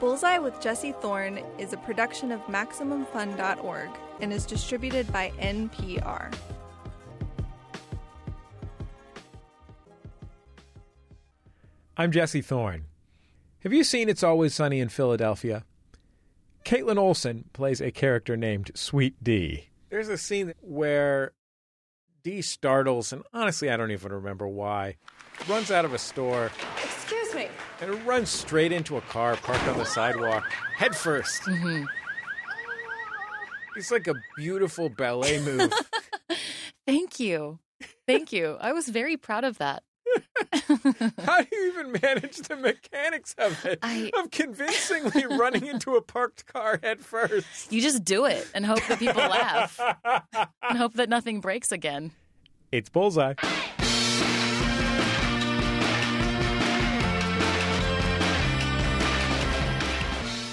[0.00, 3.88] Bullseye with Jesse Thorne is a production of MaximumFun.org
[4.20, 6.34] and is distributed by NPR.
[11.96, 12.86] I'm Jesse Thorne.
[13.60, 15.64] Have you seen It's Always Sunny in Philadelphia?
[16.64, 19.68] Kaitlin Olson plays a character named Sweet Dee.
[19.90, 21.32] There's a scene where
[22.24, 24.96] Dee startles, and honestly, I don't even remember why,
[25.48, 26.83] runs out of a store Excuse me.
[27.80, 30.44] And it runs straight into a car parked on the sidewalk,
[30.76, 31.84] head 1st Mm-hmm.
[33.76, 35.72] It's like a beautiful ballet move.
[36.86, 37.58] Thank you.
[38.06, 38.56] Thank you.
[38.60, 39.82] I was very proud of that.
[40.52, 43.80] How do you even manage the mechanics of it?
[43.82, 47.72] I- of convincingly running into a parked car head first.
[47.72, 49.80] You just do it and hope that people laugh
[50.62, 52.12] and hope that nothing breaks again.
[52.70, 53.34] It's Bullseye.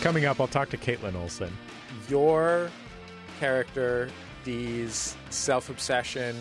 [0.01, 1.55] Coming up, I'll talk to Kaitlin Olson.
[2.09, 2.69] Your
[3.39, 4.09] character,
[4.43, 6.35] Dee's self obsession,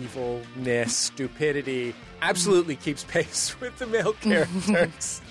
[0.00, 5.20] evilness, stupidity, absolutely keeps pace with the male characters.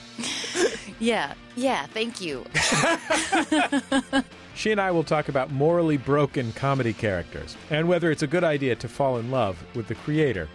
[0.98, 1.34] Yeah.
[1.58, 1.88] Yeah.
[1.88, 2.46] Thank you.
[4.56, 8.46] She and I will talk about morally broken comedy characters and whether it's a good
[8.46, 10.48] idea to fall in love with the creator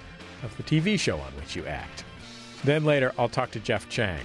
[0.43, 2.05] of the TV show on which you act.
[2.65, 4.25] Then later, I'll talk to Jeff Chang.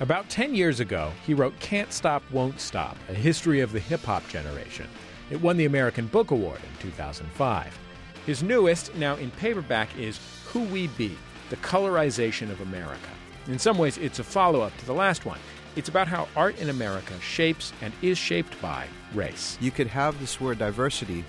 [0.00, 4.00] About 10 years ago, he wrote Can't Stop, Won't Stop, a history of the hip
[4.00, 4.88] hop generation.
[5.30, 7.78] It won the American Book Award in 2005.
[8.24, 11.18] His newest, now in paperback, is Who We Be
[11.50, 13.10] The Colorization of America.
[13.46, 15.38] In some ways, it's a follow up to the last one.
[15.76, 19.58] It's about how art in America shapes and is shaped by race.
[19.60, 21.26] you could have this word diversity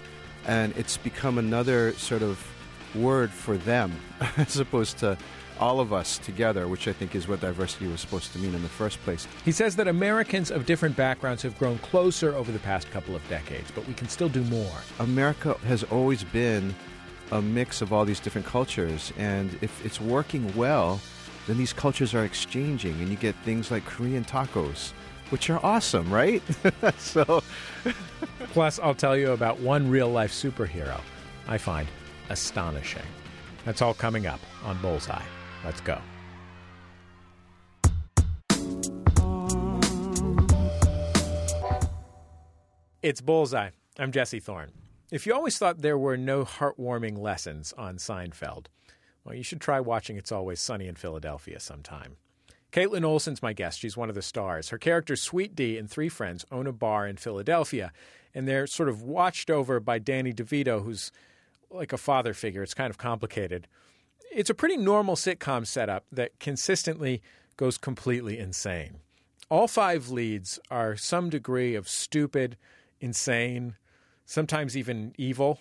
[0.48, 2.42] and it's become another sort of
[2.96, 3.92] word for them
[4.38, 5.18] as opposed to
[5.62, 8.62] all of us together which i think is what diversity was supposed to mean in
[8.64, 12.60] the first place He says that Americans of different backgrounds have grown closer over the
[12.60, 14.78] past couple of decades, but we can still do more.
[15.00, 16.76] america has always been
[17.32, 21.00] a mix of all these different cultures and if it's working well
[21.48, 24.92] then these cultures are exchanging and you get things like korean tacos
[25.30, 26.42] which are awesome right
[26.98, 27.42] so
[28.54, 31.00] Plus, I'll tell you about one real life superhero
[31.48, 31.88] I find
[32.30, 33.06] astonishing.
[33.66, 35.24] That's all coming up on Bullseye.
[35.64, 36.00] Let's go.
[43.04, 43.70] It's Bullseye.
[43.98, 44.72] I'm Jesse Thorne.
[45.12, 48.68] If you always thought there were no heartwarming lessons on Seinfeld,
[49.24, 52.18] well, you should try watching It's Always Sunny in Philadelphia sometime.
[52.72, 53.80] Kaitlin Olson's my guest.
[53.80, 54.70] She's one of the stars.
[54.70, 57.92] Her character, Sweet Dee, and three friends own a bar in Philadelphia,
[58.34, 61.12] and they're sort of watched over by Danny DeVito, who's
[61.70, 62.64] like a father figure.
[62.64, 63.68] It's kind of complicated.
[64.34, 67.22] It's a pretty normal sitcom setup that consistently
[67.58, 68.98] goes completely insane.
[69.50, 72.56] All five leads are some degree of stupid,
[73.02, 73.76] insane,
[74.26, 75.60] sometimes even evil,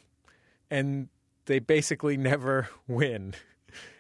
[0.70, 1.08] and
[1.46, 3.34] they basically never win.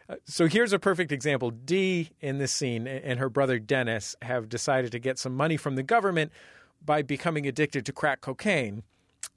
[0.08, 1.50] Uh, So here's a perfect example.
[1.50, 5.74] Dee in this scene and her brother Dennis have decided to get some money from
[5.74, 6.30] the government
[6.84, 8.84] by becoming addicted to crack cocaine.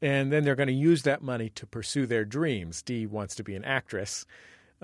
[0.01, 2.81] And then they're going to use that money to pursue their dreams.
[2.81, 4.25] Dee wants to be an actress.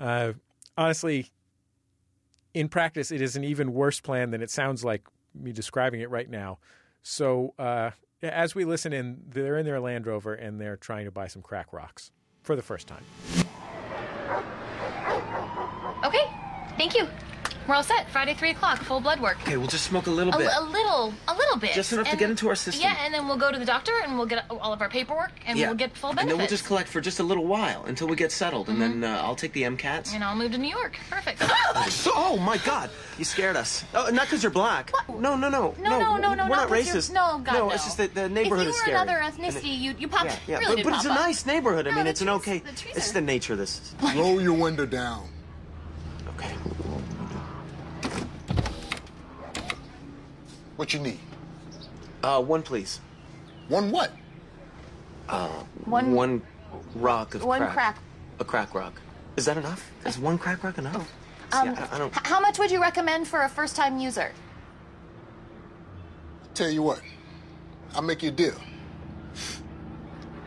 [0.00, 0.32] Uh,
[0.76, 1.30] honestly,
[2.54, 6.10] in practice, it is an even worse plan than it sounds like me describing it
[6.10, 6.58] right now.
[7.02, 7.90] So uh,
[8.22, 11.42] as we listen in, they're in their Land Rover and they're trying to buy some
[11.42, 12.10] crack rocks
[12.42, 13.04] for the first time.
[16.02, 16.24] Okay,
[16.76, 17.06] thank you.
[17.70, 18.10] We're all set.
[18.10, 18.80] Friday, three o'clock.
[18.80, 19.40] Full blood work.
[19.42, 20.50] Okay, we'll just smoke a little A, bit.
[20.56, 21.72] a little, a little bit.
[21.72, 22.82] Just enough to get into our system.
[22.82, 25.30] Yeah, and then we'll go to the doctor and we'll get all of our paperwork
[25.46, 25.68] and yeah.
[25.68, 28.16] we'll get full And then we'll just collect for just a little while until we
[28.16, 30.12] get settled, and then uh, I'll take the MCATs.
[30.16, 30.98] and I'll move to New York.
[31.08, 31.44] Perfect.
[31.90, 32.90] So, oh my God!
[33.18, 33.84] You scared us.
[33.94, 34.90] Oh, not because you're black.
[35.08, 37.12] No, no, no, No, no, no, no, We're not not 'cause racist.
[37.12, 37.68] no, God, no.
[37.68, 37.70] no.
[37.74, 38.96] It's just that the neighborhood is scary.
[38.96, 40.26] if you were another And it- ethnicity, you you popped.
[40.26, 40.58] yeah, yeah.
[40.58, 41.86] Really but did but it's a nice neighborhood.
[41.86, 42.62] I mean, it's an okay.
[42.94, 43.94] It's the nature of this.
[44.16, 45.28] Roll your window down.
[46.36, 46.52] Okay.
[50.80, 51.18] What you need?
[52.22, 53.00] Uh, one please.
[53.68, 54.12] One what?
[55.28, 55.48] Uh,
[55.84, 56.40] One, One
[56.94, 57.74] rock of one crack.
[57.74, 57.98] crack.
[58.38, 58.94] A crack rock.
[59.36, 59.90] Is that enough?
[60.06, 61.06] Is one crack rock enough?
[61.52, 62.26] See, Um, I, I don't.
[62.26, 64.32] how much would you recommend for a first-time user?
[66.54, 67.02] Tell you what.
[67.94, 68.56] I'll make you a deal.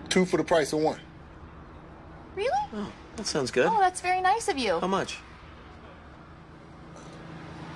[0.10, 1.00] Two for the price of one.
[2.36, 2.50] Really?
[2.74, 3.68] Oh, That sounds good.
[3.68, 4.80] Oh, that's very nice of you.
[4.80, 5.20] How much?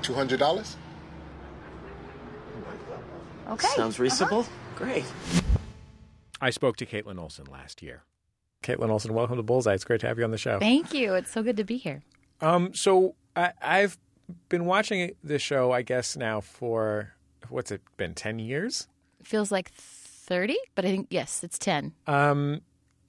[0.02, 0.76] Two hundred dollars?
[3.50, 3.68] Okay.
[3.76, 4.46] Sounds reasonable.
[4.76, 5.06] Great.
[6.42, 8.04] I spoke to Kaitlin Olson last year.
[8.64, 9.74] Kaitlin Olson, welcome to Bullseye.
[9.74, 10.60] It's great to have you on the show.
[10.60, 11.14] Thank you.
[11.14, 12.04] It's so good to be here.
[12.42, 13.98] Um, so I, I've
[14.50, 17.14] been watching this show, I guess, now for
[17.50, 18.88] what's it been, 10 years?
[19.24, 21.94] Feels like 30, but I think, yes, it's 10.
[22.06, 22.62] Um,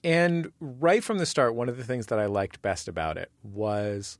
[0.04, 3.30] and right from the start, one of the things that I liked best about it
[3.42, 4.18] was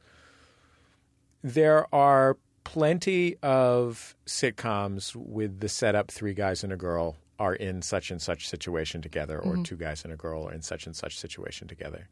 [1.43, 7.83] there are plenty of sitcoms with the setup three guys and a girl are in
[7.83, 9.63] such and such situation together, or mm-hmm.
[9.63, 12.09] two guys and a girl are in such and such situation together.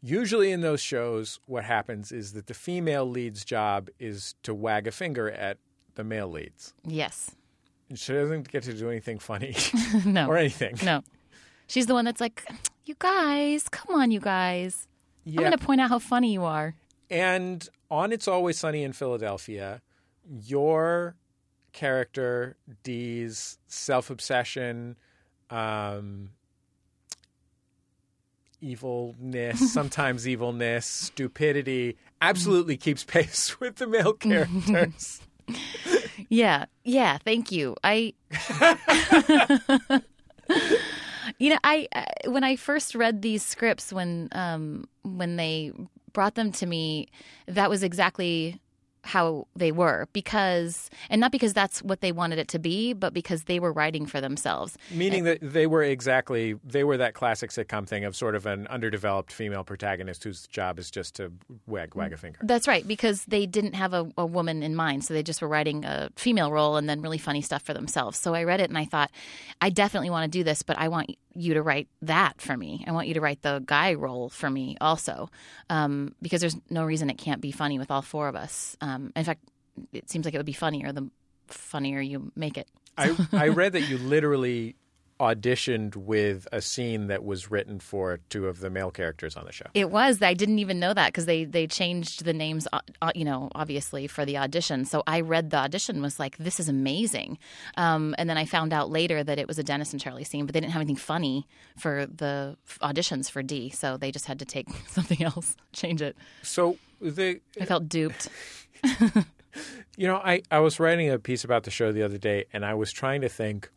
[0.00, 4.86] Usually in those shows, what happens is that the female lead's job is to wag
[4.86, 5.58] a finger at
[5.94, 6.74] the male leads.
[6.84, 7.30] Yes.
[7.94, 9.54] She doesn't get to do anything funny
[10.06, 10.26] no.
[10.26, 10.76] or anything.
[10.82, 11.02] No.
[11.66, 12.44] She's the one that's like,
[12.86, 14.88] you guys, come on, you guys.
[15.26, 16.74] I'm going to point out how funny you are.
[17.12, 19.82] And on It's Always Sunny in Philadelphia,
[20.26, 21.14] your
[21.72, 24.96] character, Dee's self obsession,
[25.50, 26.30] um,
[28.62, 35.20] evilness, sometimes evilness, stupidity, absolutely keeps pace with the male characters.
[36.28, 37.18] Yeah, yeah.
[37.18, 37.76] Thank you.
[37.84, 38.14] I,
[41.38, 45.72] you know, I uh, when I first read these scripts when um when they
[46.12, 47.08] brought them to me,
[47.46, 48.60] that was exactly
[49.04, 53.12] how they were because and not because that's what they wanted it to be but
[53.12, 57.50] because they were writing for themselves Meaning that they were exactly, they were that classic
[57.50, 61.32] sitcom thing of sort of an underdeveloped female protagonist whose job is just to
[61.66, 62.38] wag, wag a finger.
[62.42, 65.04] That's right, because they didn't have a, a woman in mind.
[65.04, 68.18] So they just were writing a female role and then really funny stuff for themselves.
[68.18, 69.10] So I read it and I thought,
[69.60, 72.84] I definitely want to do this, but I want you to write that for me.
[72.86, 75.30] I want you to write the guy role for me also,
[75.70, 78.76] um, because there's no reason it can't be funny with all four of us.
[78.80, 79.40] Um, in fact,
[79.92, 81.08] it seems like it would be funnier the
[81.48, 82.68] funnier you make it.
[82.96, 84.76] I, I read that you literally
[85.20, 89.52] auditioned with a scene that was written for two of the male characters on the
[89.52, 89.66] show.
[89.74, 90.20] It was.
[90.20, 93.50] I didn't even know that because they they changed the names, uh, uh, you know,
[93.54, 94.84] obviously for the audition.
[94.84, 97.38] So I read the audition was like, this is amazing.
[97.76, 100.46] Um, and then I found out later that it was a Dennis and Charlie scene,
[100.46, 103.70] but they didn't have anything funny for the auditions for Dee.
[103.70, 106.16] So they just had to take something else, change it.
[106.42, 108.28] So the I felt duped.
[109.96, 112.64] you know, I, I was writing a piece about the show the other day and
[112.64, 113.70] I was trying to think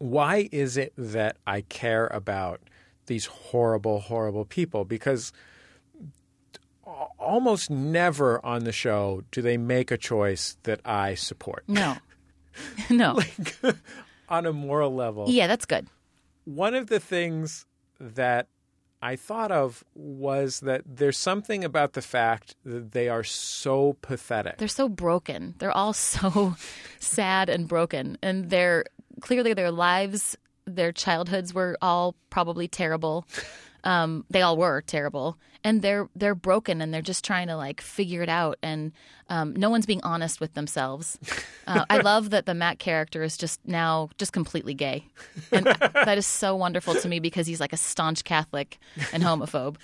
[0.00, 2.60] why is it that I care about
[3.06, 4.84] these horrible, horrible people?
[4.84, 5.32] Because
[7.18, 11.96] almost never on the show do they make a choice that I support No,
[12.90, 13.20] no.
[14.28, 15.26] on a moral level.
[15.28, 15.86] yeah, that's good.
[16.44, 17.66] one of the things
[18.00, 18.48] that
[19.02, 24.58] I thought of was that there's something about the fact that they are so pathetic.
[24.58, 25.54] They're so broken.
[25.58, 26.54] They're all so
[26.98, 28.18] sad and broken.
[28.22, 28.84] And they're
[29.20, 30.36] clearly their lives,
[30.66, 33.26] their childhoods were all probably terrible.
[33.84, 37.80] Um, they all were terrible, and they're they're broken, and they're just trying to like
[37.80, 38.58] figure it out.
[38.62, 38.92] And
[39.28, 41.18] um, no one's being honest with themselves.
[41.66, 45.06] Uh, I love that the Mac character is just now just completely gay,
[45.50, 45.64] and
[45.94, 48.78] that is so wonderful to me because he's like a staunch Catholic
[49.12, 49.76] and homophobe.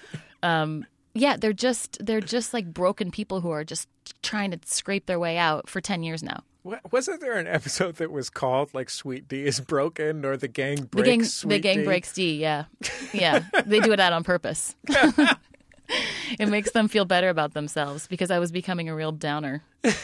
[0.43, 0.85] Um,
[1.15, 3.89] yeah, they're just they're just like broken people who are just
[4.23, 6.43] trying to scrape their way out for ten years now.
[6.67, 10.49] Wa- Wasn't there an episode that was called like "Sweet Dee is Broken" or "The
[10.49, 11.09] Gang The Breaks"?
[11.09, 11.85] gang, Sweet the gang Dee?
[11.85, 12.35] breaks Dee.
[12.41, 12.65] Yeah,
[13.15, 14.75] yeah, they do it out on purpose.
[14.89, 19.63] it makes them feel better about themselves because I was becoming a real downer.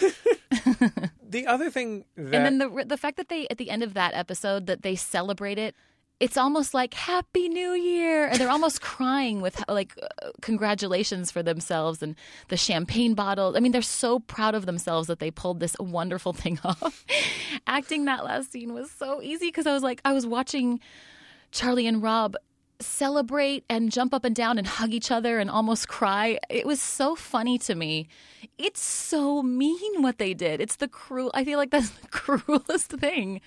[1.33, 3.95] The other thing that and then the the fact that they at the end of
[3.95, 5.75] that episode that they celebrate it.
[6.21, 11.43] It's almost like Happy New Year, and they're almost crying with like uh, congratulations for
[11.43, 12.15] themselves and
[12.49, 13.57] the champagne bottle.
[13.57, 17.05] I mean, they're so proud of themselves that they pulled this wonderful thing off.
[17.67, 20.79] Acting that last scene was so easy because I was like, I was watching
[21.51, 22.37] Charlie and Rob
[22.83, 26.39] celebrate and jump up and down and hug each other and almost cry.
[26.49, 28.09] It was so funny to me.
[28.59, 30.61] It's so mean what they did.
[30.61, 31.31] It's the cruel.
[31.35, 33.41] I feel like that's the cruelest thing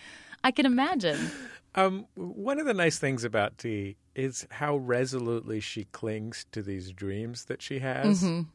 [0.44, 1.32] I can imagine.
[1.76, 6.92] Um, one of the nice things about Dee is how resolutely she clings to these
[6.92, 8.24] dreams that she has.
[8.24, 8.50] Mm-hmm.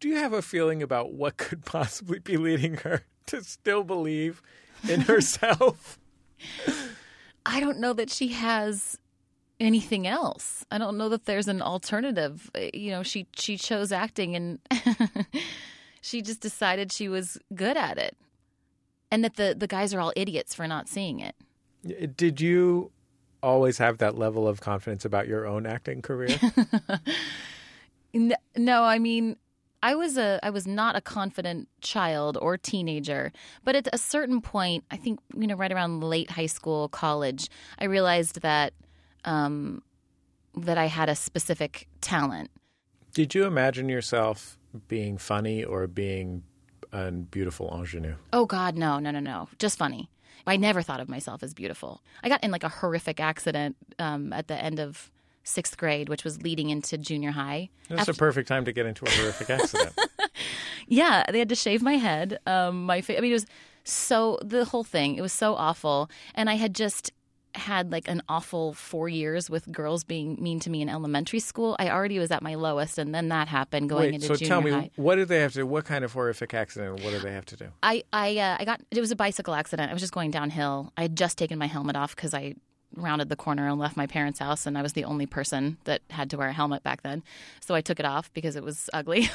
[0.00, 4.42] Do you have a feeling about what could possibly be leading her to still believe
[4.88, 5.98] in herself?
[7.46, 8.98] I don't know that she has
[9.60, 10.64] anything else.
[10.70, 12.50] I don't know that there's an alternative.
[12.54, 14.58] Uh, You know, she she chose acting and
[16.00, 18.16] she just decided she was good at it.
[19.10, 21.36] And that the the guys are all idiots for not seeing it.
[22.16, 22.90] Did you
[23.42, 26.38] always have that level of confidence about your own acting career?
[28.54, 29.36] No, I mean,
[29.82, 33.32] I was a I was not a confident child or teenager,
[33.64, 37.48] but at a certain point, I think you know, right around late high school, college,
[37.78, 38.74] I realized that
[39.24, 39.82] um,
[40.54, 42.50] that I had a specific talent.
[43.14, 44.58] Did you imagine yourself
[44.88, 46.42] being funny or being
[46.92, 48.16] a beautiful ingenue.
[48.32, 49.48] Oh God, no, no, no, no.
[49.58, 50.10] Just funny.
[50.46, 52.02] I never thought of myself as beautiful.
[52.22, 55.10] I got in like a horrific accident um, at the end of
[55.44, 57.68] sixth grade, which was leading into junior high.
[57.88, 59.98] That's a perfect time to get into a horrific accident.
[60.88, 62.38] Yeah, they had to shave my head.
[62.46, 63.46] Um, my fa- I mean, it was
[63.84, 65.14] so the whole thing.
[65.14, 67.12] It was so awful, and I had just
[67.54, 71.76] had like an awful four years with girls being mean to me in elementary school.
[71.78, 74.48] I already was at my lowest, and then that happened going Wait, into so junior
[74.48, 74.90] tell me, high.
[74.96, 75.66] what did they have to do?
[75.66, 77.02] What kind of horrific accident?
[77.02, 77.68] What did they have to do?
[77.82, 79.90] I I uh, I got it was a bicycle accident.
[79.90, 80.92] I was just going downhill.
[80.96, 82.54] I had just taken my helmet off because I
[82.96, 86.02] rounded the corner and left my parents' house, and I was the only person that
[86.10, 87.22] had to wear a helmet back then.
[87.60, 89.30] So I took it off because it was ugly.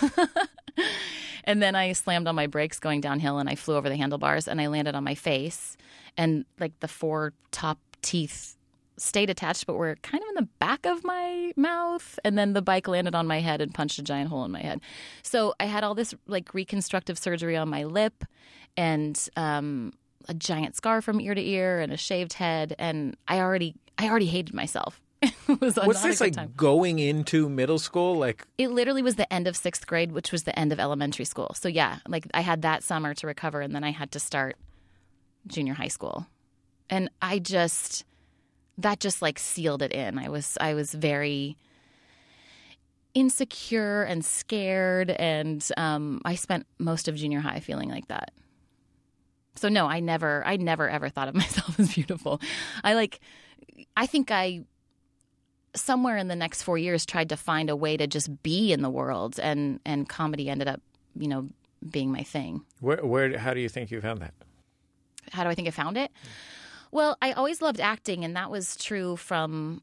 [1.44, 4.48] and then I slammed on my brakes going downhill, and I flew over the handlebars,
[4.48, 5.78] and I landed on my face,
[6.18, 8.56] and like the four top teeth
[9.00, 12.62] stayed attached but were kind of in the back of my mouth and then the
[12.62, 14.82] bike landed on my head and punched a giant hole in my head
[15.22, 18.24] so i had all this like reconstructive surgery on my lip
[18.76, 19.94] and um,
[20.28, 24.10] a giant scar from ear to ear and a shaved head and i already i
[24.10, 26.54] already hated myself it was What's this like time.
[26.56, 28.16] going into middle school?
[28.16, 31.26] Like, It literally was the end of sixth grade, which was the end of elementary
[31.26, 31.56] school.
[31.56, 34.58] So yeah, like I had that summer to recover, and then I had to start
[35.48, 36.28] junior high school,
[36.90, 38.06] and I just
[38.78, 40.20] that just like sealed it in.
[40.20, 41.58] I was I was very
[43.14, 48.32] insecure and scared, and um, I spent most of junior high feeling like that.
[49.56, 52.40] So no, I never, I never ever thought of myself as beautiful.
[52.84, 53.20] I like,
[53.96, 54.66] I think I
[55.76, 58.82] somewhere in the next four years tried to find a way to just be in
[58.82, 60.82] the world and and comedy ended up
[61.16, 61.48] you know
[61.92, 63.38] being my thing where, where?
[63.38, 64.34] How do you think you found that?
[65.32, 66.12] how do i think i found it
[66.92, 69.82] well i always loved acting and that was true from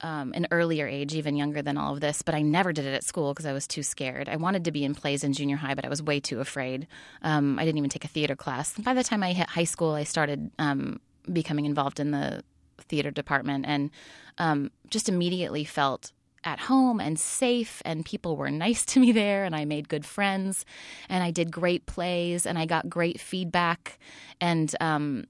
[0.00, 2.94] um, an earlier age even younger than all of this but i never did it
[2.94, 4.28] at school because i was too scared.
[4.28, 6.86] I wanted to be in plays in junior high but i was way too afraid.
[7.22, 8.76] Um, i didn't even take a theater class.
[8.78, 11.00] By the time i hit high school i started um,
[11.32, 12.42] becoming involved in the
[12.80, 13.90] theater department and
[14.38, 16.12] um, just immediately felt
[16.44, 20.04] at home and safe and people were nice to me there and I made good
[20.04, 20.64] friends
[21.08, 23.98] and I did great plays and I got great feedback
[24.40, 25.26] and um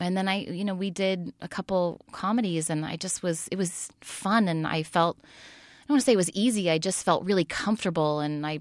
[0.00, 3.56] and then I you know we did a couple comedies and I just was it
[3.56, 6.70] was fun and I felt I don't want to say it was easy.
[6.70, 8.60] I just felt really comfortable and I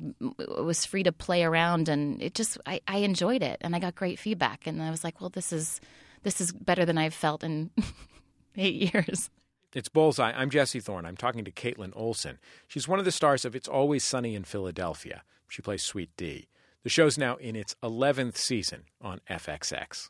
[0.57, 3.95] was free to play around and it just I, I enjoyed it and I got
[3.95, 5.79] great feedback and I was like, well, this is
[6.23, 7.69] this is better than I've felt in
[8.57, 9.29] eight years.
[9.73, 10.31] It's Bullseye.
[10.31, 11.05] I'm Jesse Thorne.
[11.05, 12.39] I'm talking to Kaitlin Olson.
[12.67, 15.21] She's one of the stars of It's Always Sunny in Philadelphia.
[15.47, 16.47] She plays Sweet Dee.
[16.81, 20.09] The show's now in its 11th season on FXX.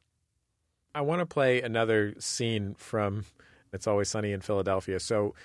[0.94, 3.26] I want to play another scene from
[3.72, 5.00] It's Always Sunny in Philadelphia.
[5.00, 5.36] So,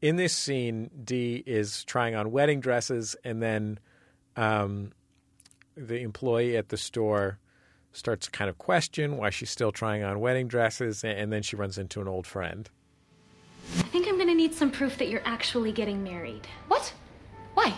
[0.00, 3.78] in this scene, Dee is trying on wedding dresses, and then
[4.36, 4.92] um,
[5.76, 7.38] the employee at the store
[7.92, 11.56] starts to kind of question why she's still trying on wedding dresses, and then she
[11.56, 12.68] runs into an old friend.
[13.78, 16.46] I think I'm gonna need some proof that you're actually getting married.
[16.68, 16.92] What?
[17.54, 17.74] Why?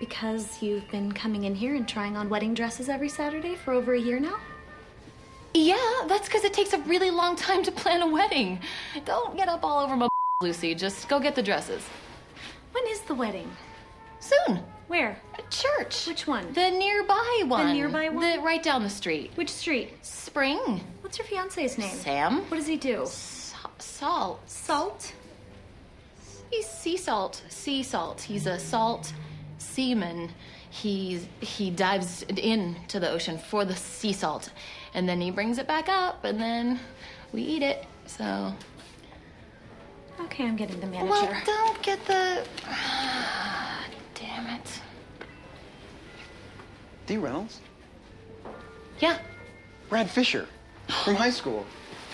[0.00, 3.94] Because you've been coming in here and trying on wedding dresses every Saturday for over
[3.94, 4.36] a year now?
[5.58, 8.60] Yeah, that's because it takes a really long time to plan a wedding.
[9.04, 10.08] Don't get up all over my
[10.40, 10.74] Lucy.
[10.74, 11.82] Just go get the dresses.
[12.72, 13.50] When is the wedding?
[14.20, 14.60] Soon.
[14.86, 15.20] Where?
[15.34, 16.06] At church.
[16.06, 16.52] Which one?
[16.52, 17.66] The nearby one.
[17.66, 18.24] The nearby one?
[18.36, 19.32] The right down the street.
[19.34, 19.94] Which street?
[20.02, 20.80] Spring.
[21.00, 21.94] What's your fiance's name?
[21.96, 22.42] Sam.
[22.48, 23.02] What does he do?
[23.02, 24.40] S- salt.
[24.48, 25.12] Salt?
[26.50, 27.42] He's sea salt.
[27.48, 28.20] Sea salt.
[28.20, 29.12] He's a salt
[29.58, 30.30] seaman.
[30.70, 34.52] He's he dives into the ocean for the sea salt,
[34.94, 36.80] and then he brings it back up, and then
[37.32, 37.84] we eat it.
[38.06, 38.52] So
[40.20, 41.10] Okay, I'm getting the manager.
[41.10, 42.44] well, don't get the.
[44.14, 44.80] Damn it.
[47.06, 47.16] Dee.
[47.16, 47.60] Reynolds?
[49.00, 49.18] Yeah,
[49.88, 50.46] Brad Fisher
[51.04, 51.64] from high school.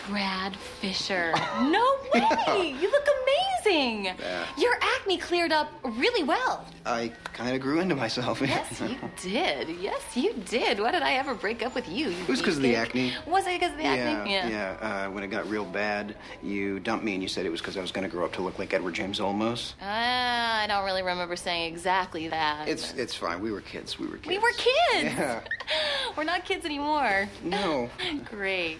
[0.08, 1.32] Brad Fisher.
[1.62, 2.76] No way!
[2.80, 3.53] You look amazing.
[3.66, 6.66] Your acne cleared up really well.
[6.86, 8.40] I kind of grew into myself.
[8.54, 9.68] Yes, you did.
[9.80, 10.78] Yes, you did.
[10.80, 12.08] Why did I ever break up with you?
[12.10, 13.12] you It was 'cause of the acne.
[13.26, 14.30] Was it because of the acne?
[14.32, 15.06] Yeah, yeah.
[15.06, 17.76] Uh, when it got real bad, you dumped me and you said it was because
[17.76, 19.74] I was going to grow up to look like Edward James Olmos.
[19.80, 22.68] Ah, I don't really remember saying exactly that.
[22.68, 23.40] It's it's fine.
[23.40, 23.98] We were kids.
[23.98, 24.28] We were kids.
[24.28, 25.14] we were kids.
[25.16, 25.40] Yeah.
[26.16, 27.28] We're not kids anymore.
[27.42, 27.90] No.
[28.24, 28.78] Great.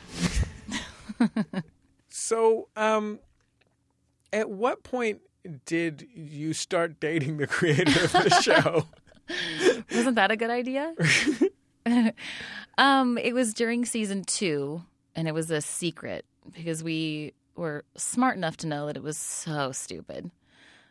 [2.09, 3.19] So, um,
[4.35, 5.21] at what point
[5.64, 8.87] did you start dating the creator of the show?
[9.95, 10.95] Wasn't that a good idea?
[12.79, 14.83] um, it was during season two,
[15.14, 19.17] and it was a secret because we were smart enough to know that it was
[19.17, 20.31] so stupid.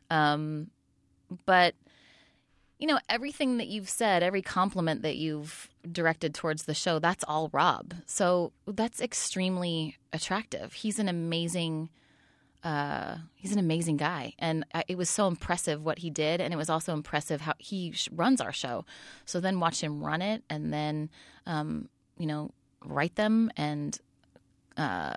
[0.09, 0.71] Um,
[1.45, 1.75] but
[2.79, 7.23] you know, everything that you've said, every compliment that you've directed towards the show, that's
[7.27, 7.93] all Rob.
[8.05, 10.73] So that's extremely attractive.
[10.73, 11.89] He's an amazing.
[12.63, 16.53] Uh, he's an amazing guy, and I, it was so impressive what he did, and
[16.53, 18.85] it was also impressive how he sh- runs our show.
[19.25, 21.09] So then watch him run it, and then
[21.45, 22.51] um, you know
[22.85, 23.99] write them, and
[24.77, 25.15] uh,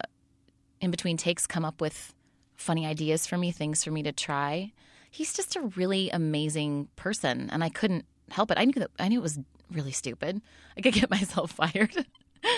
[0.80, 2.12] in between takes come up with
[2.56, 4.72] funny ideas for me, things for me to try.
[5.10, 8.58] He's just a really amazing person, and I couldn't help it.
[8.58, 9.38] I knew that I knew it was
[9.70, 10.42] really stupid.
[10.76, 12.06] I could get myself fired.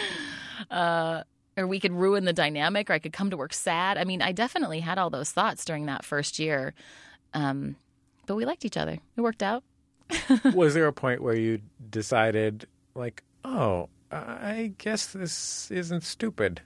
[0.71, 1.25] uh,
[1.59, 3.99] or we could ruin the dynamic, or I could come to work sad.
[3.99, 6.73] I mean, I definitely had all those thoughts during that first year.
[7.35, 7.77] Um,
[8.27, 8.99] but we liked each other.
[9.17, 9.65] It worked out.
[10.55, 11.61] Was there a point where you
[11.91, 16.63] decided, like, oh, I guess this isn't stupid?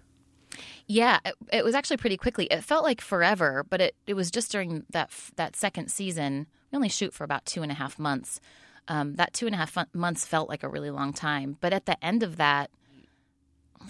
[0.86, 2.44] Yeah, it, it was actually pretty quickly.
[2.46, 6.46] It felt like forever, but it, it was just during that that second season.
[6.70, 8.38] We only shoot for about two and a half months.
[8.86, 11.56] Um, that two and a half months felt like a really long time.
[11.60, 12.70] But at the end of that,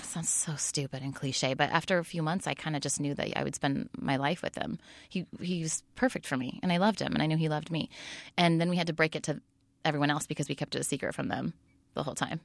[0.03, 3.15] sounds so stupid and cliche, but after a few months, I kind of just knew
[3.15, 4.79] that I would spend my life with him.
[5.09, 7.71] He he was perfect for me, and I loved him, and I knew he loved
[7.71, 7.91] me.
[8.37, 9.41] And then we had to break it to
[9.85, 11.55] everyone else because we kept it a secret from them
[11.95, 12.41] the whole time,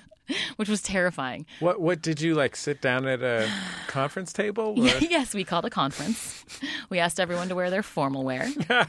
[0.56, 1.46] which was terrifying.
[1.60, 2.56] What what did you like?
[2.56, 3.50] Sit down at a
[3.88, 4.74] conference table?
[4.76, 6.44] yes, we called a conference.
[6.88, 8.48] We asked everyone to wear their formal wear.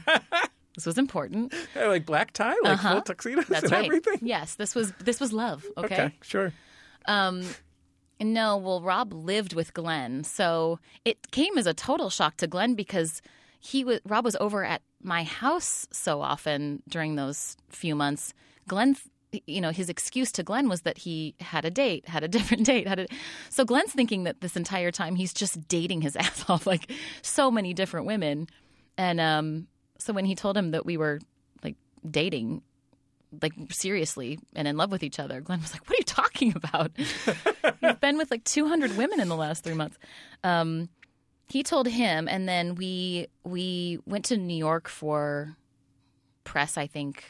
[0.74, 1.52] This was important.
[1.74, 2.92] like black tie, like uh-huh.
[2.92, 3.86] full tuxedos That's and right.
[3.86, 4.20] everything.
[4.22, 5.66] Yes, this was this was love.
[5.76, 6.52] Okay, okay sure.
[7.06, 7.42] Um,
[8.20, 12.74] no, well, Rob lived with Glenn, so it came as a total shock to Glenn
[12.74, 13.22] because
[13.60, 18.34] he was Rob was over at my house so often during those few months.
[18.66, 18.96] Glenn,
[19.46, 22.66] you know, his excuse to Glenn was that he had a date, had a different
[22.66, 23.06] date, had a.
[23.50, 26.90] So Glenn's thinking that this entire time he's just dating his ass off, like
[27.22, 28.48] so many different women,
[28.96, 31.20] and um, so when he told him that we were
[31.62, 31.76] like
[32.08, 32.62] dating,
[33.42, 36.54] like seriously and in love with each other, Glenn was like, "What are you talking
[36.56, 36.92] about?
[37.82, 39.98] You've been with like 200 women in the last three months."
[40.44, 40.88] Um,
[41.48, 45.56] he told him, and then we we went to New York for
[46.44, 46.76] press.
[46.76, 47.24] I think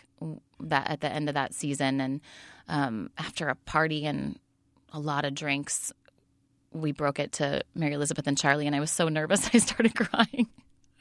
[0.61, 2.20] that at the end of that season, and
[2.68, 4.38] um, after a party and
[4.92, 5.92] a lot of drinks,
[6.72, 9.94] we broke it to Mary Elizabeth and Charlie, and I was so nervous I started
[9.94, 10.49] crying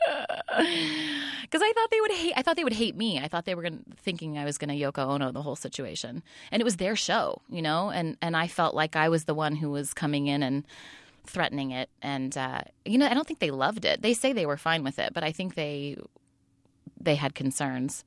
[1.42, 2.34] because I thought they would hate.
[2.36, 3.20] I thought they would hate me.
[3.20, 6.24] I thought they were gonna, thinking I was going to Yoko Ono the whole situation,
[6.52, 7.90] and it was their show, you know.
[7.90, 10.66] And and I felt like I was the one who was coming in and
[11.26, 11.90] threatening it.
[12.02, 14.02] And uh, you know, I don't think they loved it.
[14.02, 15.98] They say they were fine with it, but I think they
[17.00, 18.04] they had concerns.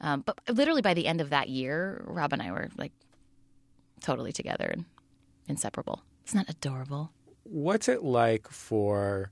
[0.00, 2.92] Um, but literally by the end of that year, Rob and I were like
[4.00, 4.84] totally together and
[5.48, 6.02] inseparable.
[6.26, 7.12] Isn't that adorable?
[7.42, 9.30] What's it like for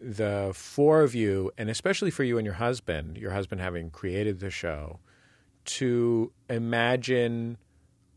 [0.00, 4.40] the four of you, and especially for you and your husband, your husband having created
[4.40, 5.00] the show,
[5.64, 7.58] to imagine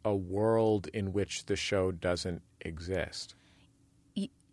[0.05, 3.35] a world in which the show doesn't exist?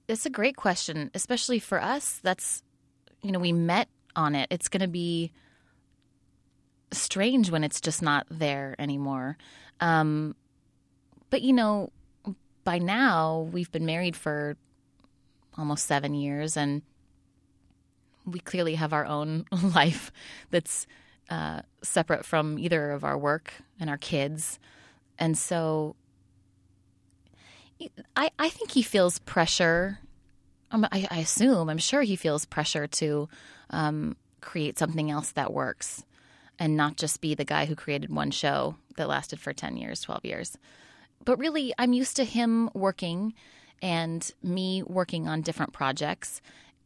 [0.08, 2.18] It's a great question, especially for us.
[2.22, 2.64] That's,
[3.22, 4.48] you know, we met on it.
[4.50, 5.30] It's going to be
[6.90, 9.38] strange when it's just not there anymore.
[9.80, 10.34] Um,
[11.30, 11.90] but, you know,
[12.64, 14.56] by now we've been married for
[15.56, 16.82] almost seven years and
[18.30, 20.12] we clearly have our own life
[20.50, 20.86] that's
[21.28, 24.58] uh, separate from either of our work and our kids.
[25.18, 25.94] And so
[28.16, 30.00] I, I think he feels pressure.
[30.70, 33.28] Um, I, I, assume, I'm sure he feels pressure to
[33.70, 36.04] um, create something else that works
[36.58, 40.02] and not just be the guy who created one show that lasted for 10 years,
[40.02, 40.58] 12 years.
[41.24, 43.34] But really, I'm used to him working
[43.82, 46.42] and me working on different projects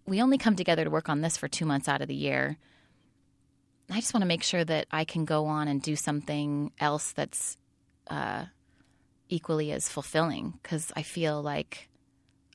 [0.06, 2.56] we only come together to work on this for two months out of the year.
[3.90, 7.12] I just want to make sure that I can go on and do something else
[7.12, 7.56] that's
[8.08, 8.46] uh,
[9.28, 11.88] equally as fulfilling because I feel like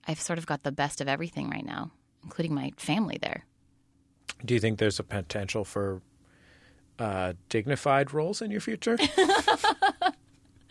[0.07, 1.91] I've sort of got the best of everything right now,
[2.23, 3.45] including my family there.
[4.43, 6.01] Do you think there's a potential for
[6.97, 8.97] uh, dignified roles in your future?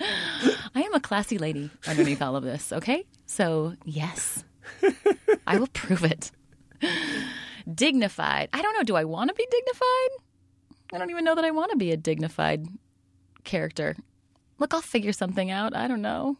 [0.01, 3.05] I am a classy lady underneath all of this, okay?
[3.27, 4.45] So, yes,
[5.47, 6.31] I will prove it
[7.73, 8.49] dignified.
[8.53, 8.83] I don't know.
[8.83, 10.11] Do I want to be dignified?
[10.93, 12.67] I don't even know that I want to be a dignified
[13.45, 13.97] character.
[14.59, 15.77] Look, I'll figure something out.
[15.77, 16.37] I don't know.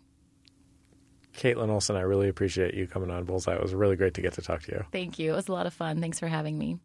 [1.37, 3.55] Kaitlin Olson, I really appreciate you coming on Bullseye.
[3.55, 4.85] It was really great to get to talk to you.
[4.91, 5.33] Thank you.
[5.33, 6.01] It was a lot of fun.
[6.01, 6.79] Thanks for having me.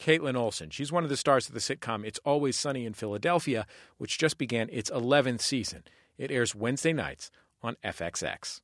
[0.00, 0.70] Kaitlin Olson.
[0.70, 4.38] She's one of the stars of the sitcom It's Always Sunny in Philadelphia, which just
[4.38, 5.84] began its 11th season.
[6.18, 7.30] It airs Wednesday nights
[7.62, 8.60] on FXX.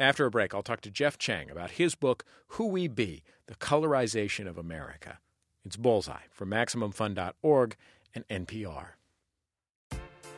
[0.00, 3.54] After a break, I'll talk to Jeff Chang about his book, Who We Be The
[3.54, 5.18] Colorization of America.
[5.64, 7.76] It's Bullseye from MaximumFun.org
[8.14, 8.86] and NPR.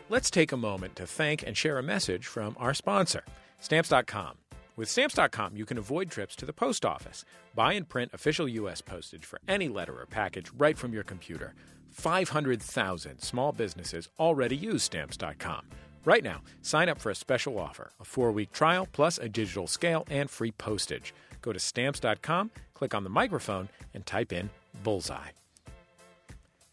[0.08, 3.24] let's take a moment to thank and share a message from our sponsor,
[3.60, 4.36] Stamps.com.
[4.76, 7.24] With Stamps.com, you can avoid trips to the post office.
[7.54, 8.82] Buy and print official U.S.
[8.82, 11.54] postage for any letter or package right from your computer.
[11.90, 15.64] 500,000 small businesses already use Stamps.com.
[16.06, 19.66] Right now, sign up for a special offer a four week trial plus a digital
[19.66, 21.12] scale and free postage.
[21.42, 24.48] Go to Stamps.com, click on the microphone, and type in
[24.84, 25.30] Bullseye.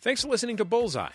[0.02, 1.14] Thanks for listening to Bullseye.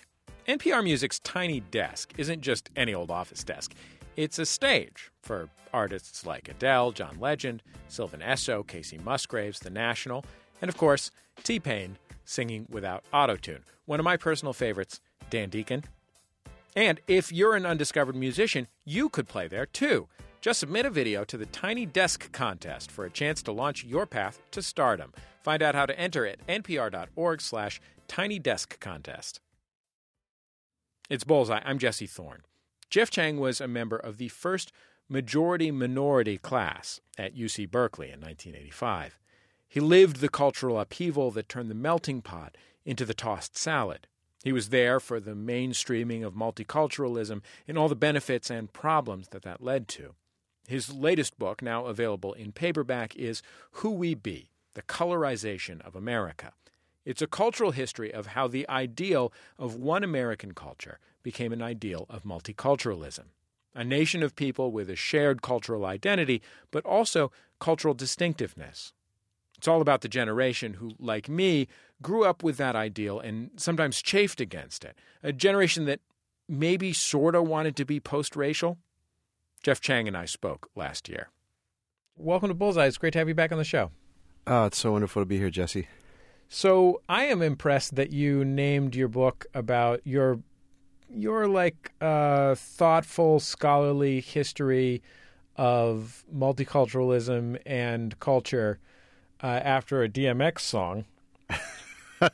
[0.49, 3.75] NPR Music's Tiny Desk isn't just any old office desk.
[4.17, 10.25] It's a stage for artists like Adele, John Legend, Sylvan Esso, Kacey Musgraves, The National,
[10.61, 11.13] and of course,
[11.45, 13.61] T Pain singing without autotune.
[13.87, 15.01] One of my personal favorites,
[15.31, 15.85] Dan Deacon.
[16.77, 20.09] And if you're an undiscovered musician, you could play there too.
[20.41, 24.07] Just submit a video to the Tiny Desk contest for a chance to launch your
[24.07, 25.13] path to stardom.
[25.43, 29.41] Find out how to enter at npr.org slash tinydeskcontest.
[31.11, 31.63] It's Bullseye.
[31.65, 32.43] I'm Jesse Thorne.
[32.91, 34.73] Jeff Chang was a member of the first
[35.09, 39.19] majority minority class at UC Berkeley in 1985.
[39.69, 44.07] He lived the cultural upheaval that turned the melting pot into the tossed salad.
[44.49, 49.43] He was there for the mainstreaming of multiculturalism and all the benefits and problems that
[49.43, 50.15] that led to.
[50.67, 56.55] His latest book, now available in paperback, is Who We Be The Colorization of America.
[57.05, 62.07] It's a cultural history of how the ideal of one American culture became an ideal
[62.09, 63.27] of multiculturalism.
[63.75, 67.31] A nation of people with a shared cultural identity, but also
[67.61, 68.95] cultural distinctiveness.
[69.59, 71.67] It's all about the generation who, like me,
[72.01, 74.97] grew up with that ideal and sometimes chafed against it.
[75.23, 76.01] A generation that
[76.49, 78.79] maybe sort of wanted to be post racial.
[79.63, 81.31] Jeff Chang and I spoke last year.
[82.17, 82.87] Welcome to Bullseye.
[82.87, 83.91] It's great to have you back on the show.
[84.47, 85.89] Oh, it's so wonderful to be here, Jesse.
[86.49, 90.39] So I am impressed that you named your book about your
[91.11, 95.03] your like uh, thoughtful scholarly history
[95.57, 98.79] of multiculturalism and culture
[99.43, 101.05] uh, after a DMX song.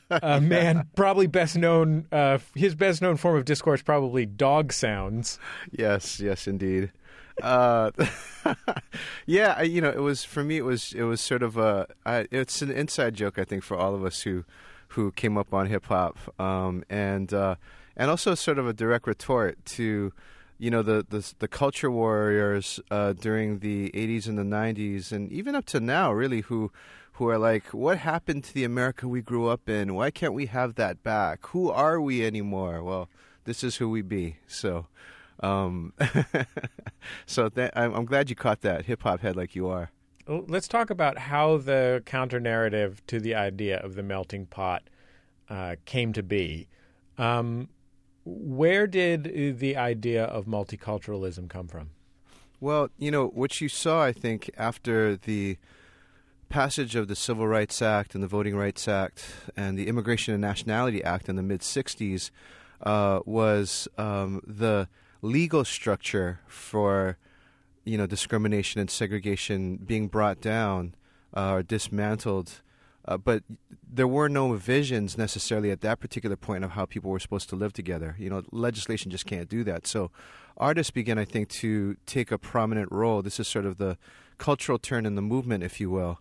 [0.09, 5.37] A man probably best known uh, his best known form of discourse probably dog sounds.
[5.71, 6.91] Yes, yes, indeed.
[7.41, 7.91] Uh,
[9.25, 10.57] yeah, I, you know, it was for me.
[10.57, 11.87] It was it was sort of a.
[12.05, 14.43] I, it's an inside joke, I think, for all of us who
[14.89, 17.55] who came up on hip hop, um, and uh,
[17.95, 20.13] and also sort of a direct retort to
[20.57, 25.31] you know the the, the culture warriors uh, during the 80s and the 90s, and
[25.31, 26.71] even up to now, really, who
[27.13, 29.93] who are like, what happened to the America we grew up in?
[29.95, 31.45] Why can't we have that back?
[31.47, 32.83] Who are we anymore?
[32.83, 33.09] Well,
[33.45, 34.37] this is who we be.
[34.47, 34.87] So.
[35.41, 35.91] Um,
[37.25, 39.91] so I'm, I'm glad you caught that hip hop head like you are.
[40.27, 44.83] Let's talk about how the counter narrative to the idea of the melting pot
[45.49, 46.67] uh, came to be.
[47.17, 47.69] Um,
[48.25, 51.91] where did the idea of multiculturalism come from?
[52.59, 55.57] Well, you know, what you saw, I think, after the
[56.49, 60.41] passage of the Civil Rights Act and the Voting Rights Act and the Immigration and
[60.41, 62.31] Nationality Act in the mid 60s
[62.81, 64.87] uh, was um, the
[65.21, 67.17] legal structure for
[67.83, 70.95] you know discrimination and segregation being brought down
[71.35, 72.61] uh, or dismantled.
[73.07, 73.43] Uh, but
[73.95, 77.55] there were no visions necessarily at that particular point of how people were supposed to
[77.55, 78.15] live together.
[78.19, 79.87] You know, legislation just can't do that.
[79.87, 80.11] So
[80.57, 83.21] artists began, I think, to take a prominent role.
[83.21, 83.97] This is sort of the
[84.37, 86.19] cultural turn in the movement, if you will.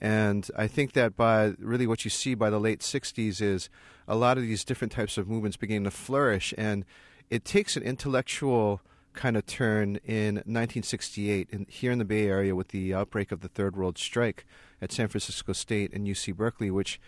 [0.00, 3.68] And I think that by really what you see by the late 60s is
[4.08, 6.52] a lot of these different types of movements beginning to flourish.
[6.58, 6.84] And
[7.30, 8.80] it takes an intellectual
[9.12, 13.42] kind of turn in 1968 in, here in the Bay Area with the outbreak of
[13.42, 14.44] the Third World Strike
[14.82, 17.00] at San Francisco State and UC Berkeley, which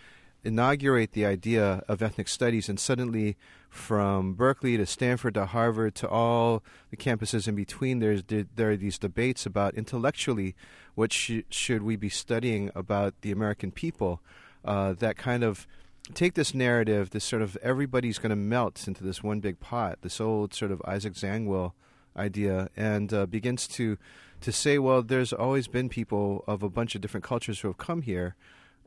[0.45, 2.69] inaugurate the idea of ethnic studies.
[2.69, 3.37] And suddenly,
[3.69, 8.77] from Berkeley to Stanford to Harvard to all the campuses in between, there's there are
[8.77, 10.55] these debates about intellectually
[10.95, 14.21] what sh- should we be studying about the American people.
[14.65, 15.67] Uh, that kind of
[16.15, 19.99] take this narrative, this sort of everybody's going to melt into this one big pot,
[20.03, 21.73] this old sort of Isaac Zangwill
[22.17, 23.99] idea, and uh, begins to
[24.45, 27.79] to say, well, there's always been people of a bunch of different cultures who have
[27.79, 28.35] come here,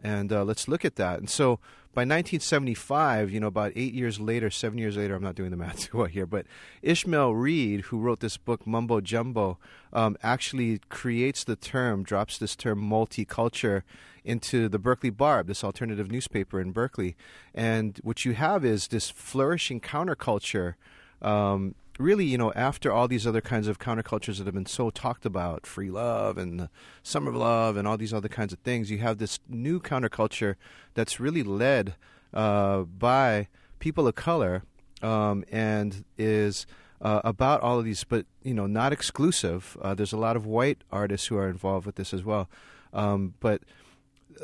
[0.04, 1.18] and uh, let's look at that.
[1.18, 1.60] And so
[1.96, 5.58] by 1975, you know, about eight years later, seven years later, I'm not doing the
[5.58, 6.46] math too well here, but
[6.84, 9.58] Ishmael Reed, who wrote this book, Mumbo Jumbo,
[9.92, 13.82] um, actually creates the term, drops this term multiculture
[14.24, 17.16] into the Berkeley Barb, this alternative newspaper in Berkeley.
[17.56, 20.76] And what you have is this flourishing counterculture.
[21.20, 24.90] Um, really, you know, after all these other kinds of countercultures that have been so
[24.90, 26.70] talked about, free love and
[27.04, 30.56] summer of love and all these other kinds of things, you have this new counterculture
[30.94, 31.96] that's really led
[32.34, 33.48] uh, by
[33.80, 34.64] people of color
[35.02, 36.66] um, and is
[37.02, 39.78] uh, about all of these, but you know, not exclusive.
[39.82, 42.50] Uh, there's a lot of white artists who are involved with this as well,
[42.94, 43.62] um, but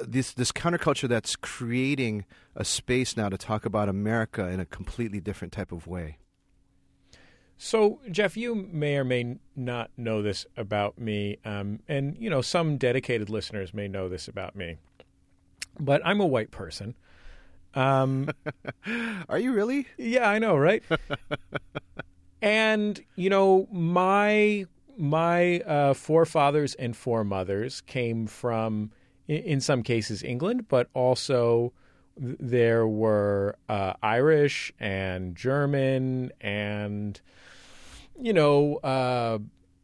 [0.08, 5.20] this this counterculture that's creating a space now to talk about America in a completely
[5.20, 6.18] different type of way.
[7.58, 12.42] So, Jeff, you may or may not know this about me, um, and you know
[12.42, 14.78] some dedicated listeners may know this about me,
[15.80, 16.96] but I'm a white person.
[17.76, 18.30] Um,
[19.30, 19.88] Are you really?
[19.98, 20.84] Yeah, I know, right?
[22.42, 24.66] and you know my
[24.98, 28.92] my uh, forefathers and foremothers came from,
[29.28, 31.74] in some cases, England, but also
[32.18, 37.20] there were uh, Irish and German and
[38.20, 39.40] you know, uh,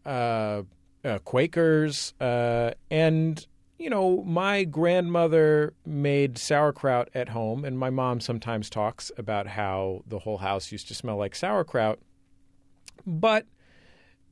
[0.07, 0.63] uh,
[1.03, 3.45] uh, Quakers, uh, and
[3.77, 10.03] you know, my grandmother made sauerkraut at home, and my mom sometimes talks about how
[10.05, 11.99] the whole house used to smell like sauerkraut.
[13.07, 13.45] But,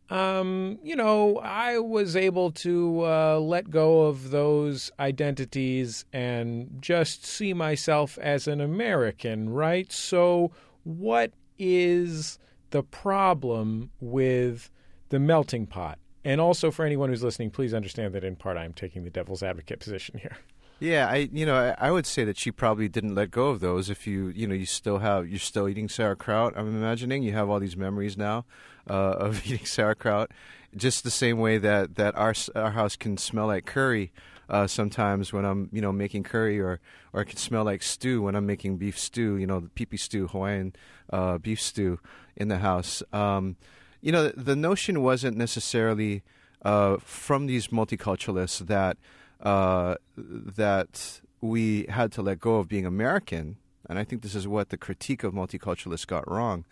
[0.10, 7.26] um, you know, I was able to uh, let go of those identities and just
[7.26, 9.92] see myself as an American, right?
[9.92, 10.52] So,
[10.84, 12.40] what is
[12.72, 14.70] the problem with
[15.10, 16.00] the melting pot.
[16.24, 19.44] And also, for anyone who's listening, please understand that in part I'm taking the devil's
[19.44, 20.38] advocate position here.
[20.80, 23.60] Yeah, I you know I, I, would say that she probably didn't let go of
[23.62, 23.90] those.
[23.90, 26.54] If you you know you still have you're still eating sauerkraut.
[26.56, 28.46] I'm imagining you have all these memories now
[28.90, 30.32] uh, of eating sauerkraut,
[30.76, 34.12] just the same way that that our our house can smell like curry
[34.50, 36.80] uh, sometimes when I'm you know making curry, or
[37.14, 39.38] or it can smell like stew when I'm making beef stew.
[39.38, 40.74] You know, the pee stew, Hawaiian
[41.12, 42.00] uh, beef stew
[42.36, 43.04] in the house.
[43.12, 43.58] Um,
[44.02, 46.24] you know, the, the, notion wasn't necessarily
[46.62, 48.98] uh, from these multiculturalists that
[49.42, 54.48] uh, that we had to let go of being American, and I think this is
[54.48, 56.66] what the critique of multiculturalists got wrong.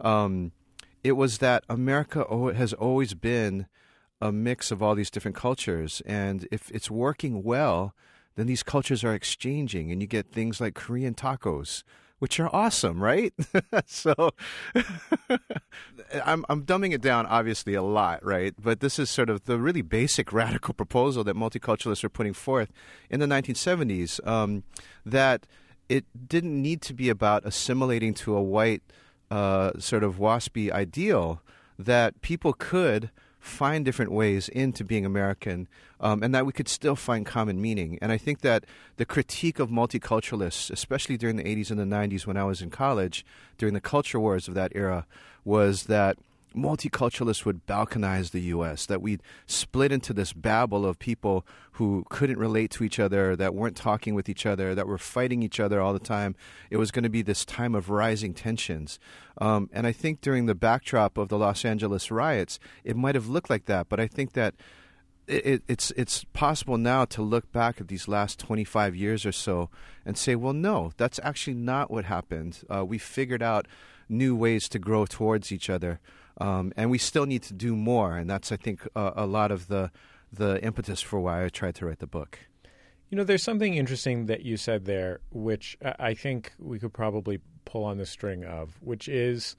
[0.00, 0.52] Um,
[1.04, 3.66] it was that America has always been
[4.20, 7.94] a mix of all these different cultures, and if it's working well,
[8.34, 11.82] then these cultures are exchanging, and you get things like Korean tacos
[12.18, 13.32] which are awesome, right?
[13.86, 14.14] so
[16.24, 18.54] I'm I'm dumbing it down obviously a lot, right?
[18.58, 22.72] But this is sort of the really basic radical proposal that multiculturalists are putting forth
[23.10, 24.64] in the 1970s um,
[25.04, 25.46] that
[25.88, 28.82] it didn't need to be about assimilating to a white
[29.30, 31.42] uh, sort of waspy ideal
[31.78, 33.10] that people could
[33.48, 35.68] find different ways into being American,
[36.00, 37.98] um, and that we could still find common meaning.
[38.00, 38.64] And I think that
[38.96, 42.70] the critique of multiculturalists, especially during the 80s and the 90s when I was in
[42.70, 43.24] college,
[43.56, 45.06] during the culture wars of that era,
[45.44, 46.18] was that
[46.58, 52.38] multiculturalists would balkanize the U.S., that we'd split into this babel of people who couldn't
[52.38, 55.80] relate to each other, that weren't talking with each other, that were fighting each other
[55.80, 56.34] all the time.
[56.70, 58.98] It was going to be this time of rising tensions.
[59.40, 63.28] Um, and I think during the backdrop of the Los Angeles riots, it might have
[63.28, 64.54] looked like that, but I think that.
[65.30, 69.68] It, it's it's possible now to look back at these last 25 years or so
[70.06, 72.60] and say, well, no, that's actually not what happened.
[72.74, 73.68] Uh, we figured out
[74.08, 76.00] new ways to grow towards each other.
[76.38, 79.50] Um, and we still need to do more, and that's I think uh, a lot
[79.50, 79.90] of the
[80.32, 82.38] the impetus for why I tried to write the book.
[83.10, 87.40] You know, there's something interesting that you said there, which I think we could probably
[87.64, 89.56] pull on the string of, which is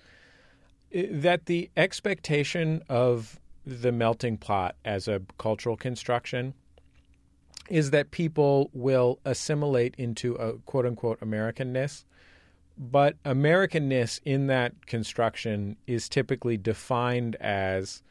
[0.92, 6.54] that the expectation of the melting pot as a cultural construction
[7.70, 12.06] is that people will assimilate into a quote unquote Americanness
[12.80, 18.02] but Americanness in that construction is typically defined as,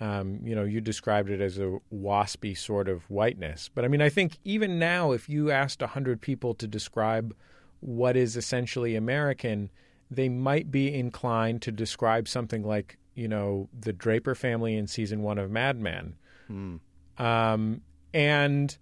[0.00, 3.70] um, you know, you described it as a waspy sort of whiteness.
[3.72, 7.36] But I mean, I think even now, if you asked 100 people to describe
[7.78, 9.70] what is essentially American,
[10.10, 15.22] they might be inclined to describe something like, you know, the Draper family in season
[15.22, 16.16] one of Mad Men.
[16.48, 16.76] Hmm.
[17.16, 18.76] Um, and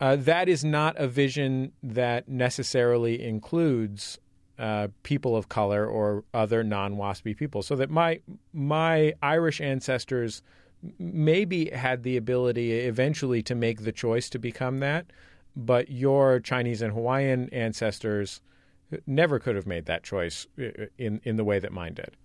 [0.00, 4.18] uh, that is not a vision that necessarily includes
[4.58, 7.62] uh, people of color or other non-waspy people.
[7.62, 8.20] So that my
[8.52, 10.42] my Irish ancestors
[10.98, 15.06] maybe had the ability eventually to make the choice to become that,
[15.56, 18.40] but your Chinese and Hawaiian ancestors
[19.06, 22.16] never could have made that choice uh, in in the way that mine did.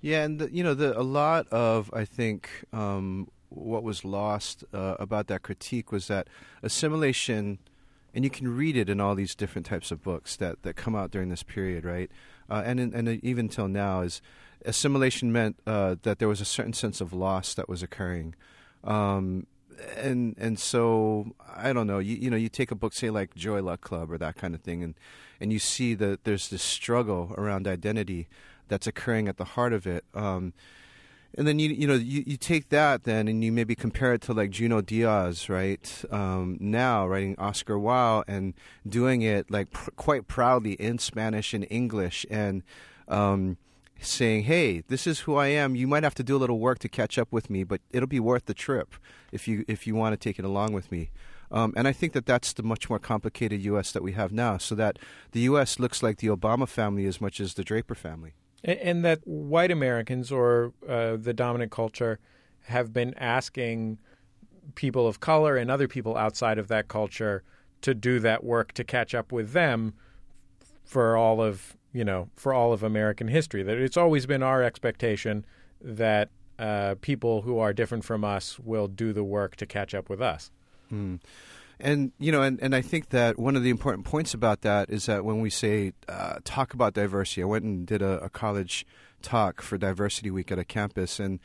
[0.00, 4.64] Yeah, and the, you know, the, a lot of I think um, what was lost
[4.72, 6.28] uh, about that critique was that
[6.62, 7.58] assimilation
[8.14, 10.94] and you can read it in all these different types of books that, that come
[10.94, 12.10] out during this period, right?
[12.50, 14.20] Uh, and and even till now, is
[14.64, 18.34] assimilation meant uh, that there was a certain sense of loss that was occurring,
[18.82, 19.46] um,
[19.96, 22.00] and and so I don't know.
[22.00, 24.54] You you know, you take a book, say like Joy Luck Club or that kind
[24.54, 24.94] of thing, and
[25.40, 28.28] and you see that there's this struggle around identity
[28.68, 30.04] that's occurring at the heart of it.
[30.14, 30.52] Um,
[31.36, 34.22] and then you you know you, you take that then and you maybe compare it
[34.22, 38.54] to like Junot Diaz right um, now writing Oscar Wao and
[38.86, 42.62] doing it like pr- quite proudly in Spanish and English and
[43.08, 43.56] um,
[44.00, 46.78] saying hey this is who I am you might have to do a little work
[46.80, 48.94] to catch up with me but it'll be worth the trip
[49.32, 51.10] if you if you want to take it along with me
[51.52, 53.90] um, and I think that that's the much more complicated U.S.
[53.90, 55.00] that we have now so that
[55.32, 55.80] the U.S.
[55.80, 60.30] looks like the Obama family as much as the Draper family and that white Americans
[60.30, 62.18] or uh, the dominant culture
[62.64, 63.98] have been asking
[64.74, 67.42] people of color and other people outside of that culture
[67.80, 69.94] to do that work to catch up with them
[70.84, 73.62] for all of you know for all of American history.
[73.62, 75.44] That it's always been our expectation
[75.80, 80.10] that uh, people who are different from us will do the work to catch up
[80.10, 80.50] with us.
[80.92, 81.20] Mm.
[81.80, 84.90] And you know, and, and I think that one of the important points about that
[84.90, 88.28] is that when we say uh, talk about diversity, I went and did a, a,
[88.28, 88.86] college
[89.22, 91.40] talk for Diversity Week at a campus, and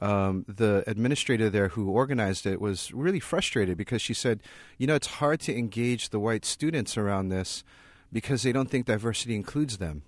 [0.00, 4.40] um, the administrator there who organized it was really frustrated because she said,
[4.78, 7.64] you know, it's hard to engage the white students around this
[8.12, 10.02] because they don't think diversity includes them.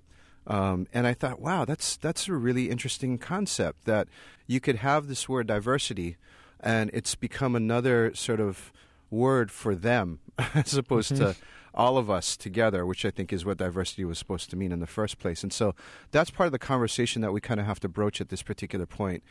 [0.47, 4.09] Um, and I thought, wow, that's that's a really interesting concept that
[4.47, 6.17] you could have this word diversity,
[6.61, 8.73] and it's become another sort of
[9.13, 10.19] word for them
[10.55, 11.25] as opposed mm-hmm.
[11.25, 11.37] to
[11.75, 14.81] all of us together, which I think is what diversity was supposed to mean in
[14.81, 15.43] the first place.
[15.43, 15.75] And so
[16.11, 18.87] that's part of the conversation that we kind of have to broach at this particular
[18.87, 19.23] point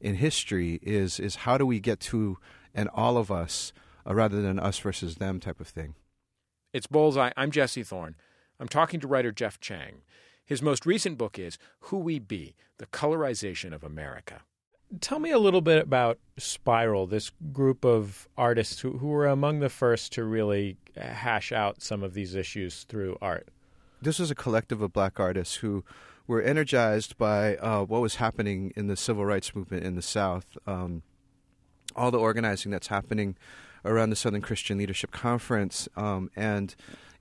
[0.00, 2.38] in history is is how do we get to
[2.74, 3.72] an all of us
[4.06, 5.94] uh, rather than us versus them type of thing.
[6.72, 7.32] It's Bullseye.
[7.36, 8.14] I'm Jesse Thorn.
[8.60, 10.02] I'm talking to writer Jeff Chang.
[10.44, 14.42] His most recent book is Who We Be The Colorization of America.
[15.00, 19.60] Tell me a little bit about Spiral, this group of artists who, who were among
[19.60, 23.48] the first to really hash out some of these issues through art.
[24.00, 25.84] This was a collective of black artists who
[26.26, 30.56] were energized by uh, what was happening in the civil rights movement in the South.
[30.66, 31.02] Um,
[31.94, 33.36] all the organizing that's happening
[33.84, 36.74] around the Southern Christian Leadership Conference um, and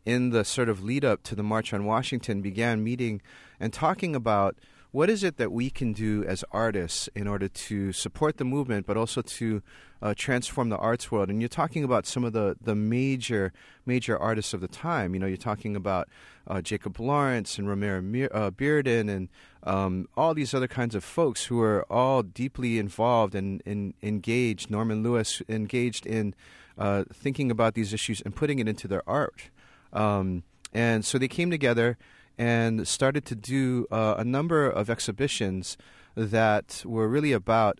[0.05, 3.21] in the sort of lead up to the March on Washington began meeting
[3.59, 4.57] and talking about
[4.91, 8.85] what is it that we can do as artists in order to support the movement,
[8.85, 9.61] but also to
[10.01, 11.29] uh, transform the arts world?
[11.29, 13.51] And you're talking about some of the, the major
[13.85, 15.13] major artists of the time.
[15.13, 16.07] You know, you're talking about
[16.47, 19.29] uh, Jacob Lawrence and Romare uh, Bearden and
[19.63, 24.71] um, all these other kinds of folks who are all deeply involved and, and engaged.
[24.71, 26.33] Norman Lewis engaged in
[26.77, 29.49] uh, thinking about these issues and putting it into their art.
[29.91, 31.97] Um, and so they came together
[32.37, 35.77] and started to do uh, a number of exhibitions
[36.15, 37.79] that were really about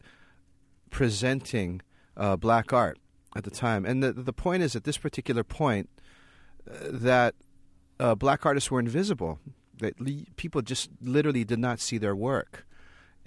[0.90, 1.82] presenting
[2.16, 2.98] uh, black art
[3.36, 3.86] at the time.
[3.86, 5.90] And the, the point is, at this particular point,
[6.70, 7.36] uh, that
[8.00, 9.40] uh, black artists were invisible.
[9.80, 12.67] That le- people just literally did not see their work.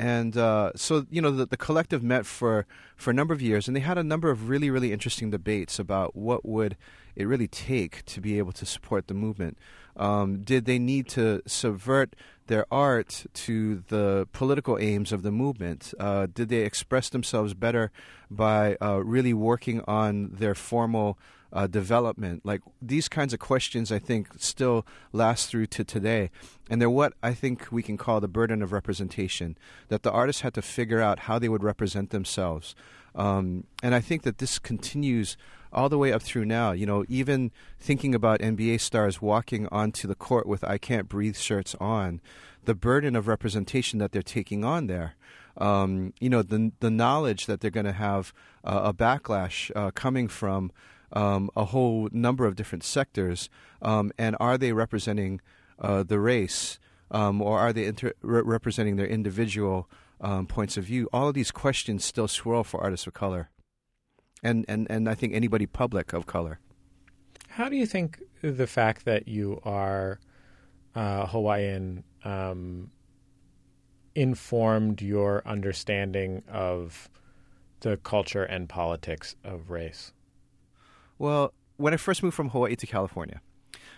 [0.01, 3.69] And uh, so, you know, the, the collective met for, for a number of years,
[3.69, 6.79] and they had a number of really, really interesting debates about what would
[7.17, 9.59] it really take to be able to support the movement.
[9.99, 15.93] Um, did they need to subvert their art to the political aims of the movement?
[16.01, 17.93] Uh, did they express themselves better
[18.31, 21.19] by uh, really working on their formal
[21.53, 22.45] uh, development?
[22.45, 26.31] Like these kinds of questions, I think, still last through to today.
[26.69, 29.57] And they're what I think we can call the burden of representation,
[29.89, 32.75] that the artists had to figure out how they would represent themselves.
[33.15, 35.37] Um, and I think that this continues
[35.73, 36.73] all the way up through now.
[36.73, 41.37] You know, even thinking about NBA stars walking onto the court with "I Can't Breathe"
[41.37, 42.21] shirts on,
[42.65, 45.15] the burden of representation that they're taking on there.
[45.57, 48.33] Um, you know, the the knowledge that they're going to have
[48.65, 50.73] uh, a backlash uh, coming from
[51.13, 53.49] um, a whole number of different sectors,
[53.83, 55.41] um, and are they representing
[55.79, 56.79] uh, the race,
[57.11, 59.89] um, or are they inter- re- representing their individual
[60.21, 61.09] um, points of view?
[61.13, 63.51] All of these questions still swirl for artists of color
[64.43, 66.61] and, and, and I think anybody public of color.
[67.49, 70.21] How do you think the fact that you are
[70.95, 72.91] uh, Hawaiian um,
[74.15, 77.09] informed your understanding of
[77.81, 80.13] the culture and politics of race?
[81.21, 83.41] Well, when I first moved from Hawaii to California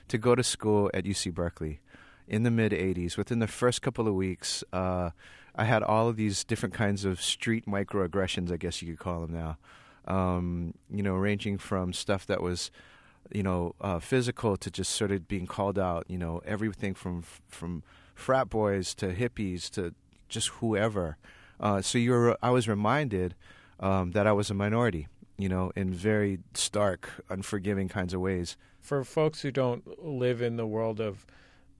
[0.09, 1.81] to go to school at UC Berkeley
[2.27, 5.11] in the mid 80s, within the first couple of weeks, uh,
[5.55, 9.21] I had all of these different kinds of street microaggressions, I guess you could call
[9.21, 9.57] them now
[10.07, 12.71] um, you know, ranging from stuff that was,
[13.31, 16.05] you know, uh, physical to just sort of being called out.
[16.09, 17.83] You know, everything from from
[18.15, 19.95] frat boys to hippies to
[20.29, 21.17] just whoever.
[21.61, 23.37] Uh, so you're, I was reminded
[23.79, 25.07] um, that I was a minority.
[25.43, 28.57] You know, in very stark, unforgiving kinds of ways.
[28.79, 31.27] For folks who don't live in the world of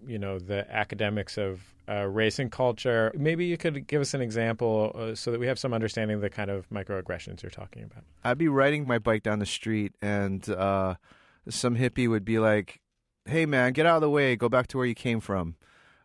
[0.05, 3.13] you know the academics of uh, race and culture.
[3.15, 6.23] Maybe you could give us an example uh, so that we have some understanding of
[6.23, 8.03] the kind of microaggressions you're talking about.
[8.25, 10.97] I'd be riding my bike down the street, and uh,
[11.49, 12.81] some hippie would be like,
[13.27, 14.35] "Hey, man, get out of the way.
[14.35, 15.55] Go back to where you came from."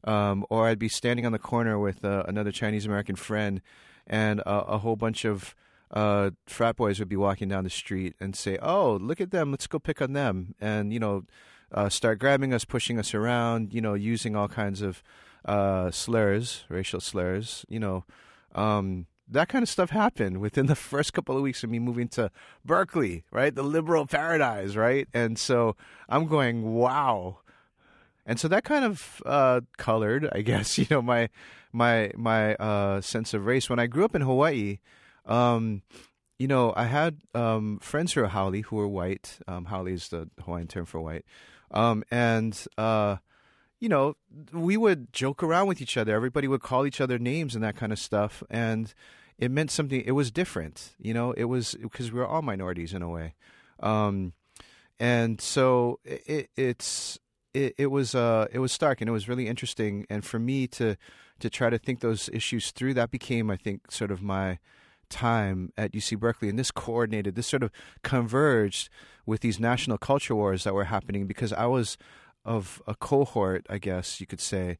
[0.04, 3.62] Um, or I'd be standing on the corner with uh, another Chinese American friend,
[4.06, 5.56] and a whole bunch of
[5.92, 9.52] uh, frat boys would be walking down the street and say, "Oh, look at them!
[9.52, 11.24] Let's go pick on them!" And you know,
[11.72, 13.74] uh, start grabbing us, pushing us around.
[13.74, 15.02] You know, using all kinds of
[15.46, 17.66] uh, slurs, racial slurs.
[17.70, 18.04] You know,
[18.54, 22.08] um, that kind of stuff happened within the first couple of weeks of me moving
[22.10, 22.32] to
[22.66, 25.08] Berkeley, right, the liberal paradise, right.
[25.14, 25.76] And so
[26.10, 27.40] I'm going, wow.
[28.26, 31.30] And so that kind of uh, colored, I guess, you know, my
[31.72, 33.70] my my uh, sense of race.
[33.70, 34.80] When I grew up in Hawaii,
[35.28, 35.84] um,
[36.40, 39.40] you know, I had um, friends who are haole who were white.
[39.48, 41.26] Um, is the Hawaiian term for white,
[41.72, 43.18] um, and uh,
[43.80, 44.16] you know,
[44.52, 46.16] we would joke around with each other.
[46.16, 48.94] Everybody would call each other names and that kind of stuff, and
[49.38, 50.02] it meant something.
[50.02, 51.32] It was different, you know.
[51.32, 53.34] It was because we were all minorities in a way,
[53.80, 54.34] um,
[55.00, 57.20] and so it, it's
[57.54, 60.06] it, it was uh, it was stark and it was really interesting.
[60.10, 60.96] And for me to
[61.40, 64.60] to try to think those issues through, that became, I think, sort of my
[65.10, 67.72] time at UC Berkeley, and this coordinated, this sort of
[68.04, 68.90] converged
[69.26, 71.98] with these national culture wars that were happening because I was
[72.46, 74.78] of a cohort, I guess you could say,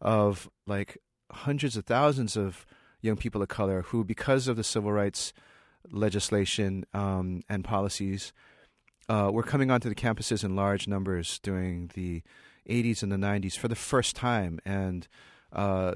[0.00, 0.98] of like
[1.30, 2.66] hundreds of thousands of
[3.00, 5.32] young people of color who, because of the civil rights
[5.90, 8.32] legislation um, and policies,
[9.08, 12.22] uh, were coming onto the campuses in large numbers during the
[12.68, 14.60] 80s and the 90s for the first time.
[14.64, 15.08] And
[15.52, 15.94] uh,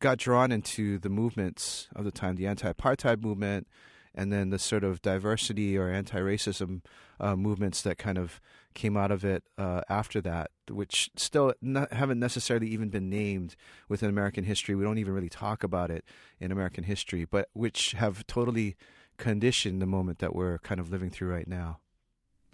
[0.00, 3.66] got drawn into the movements of the time, the anti-apartheid movement,
[4.14, 6.82] and then the sort of diversity or anti-racism
[7.20, 8.40] uh, movements that kind of
[8.74, 13.56] came out of it uh, after that, which still not, haven't necessarily even been named
[13.88, 14.74] within American history.
[14.74, 16.04] We don't even really talk about it
[16.40, 18.76] in American history, but which have totally
[19.18, 21.78] conditioned the moment that we're kind of living through right now.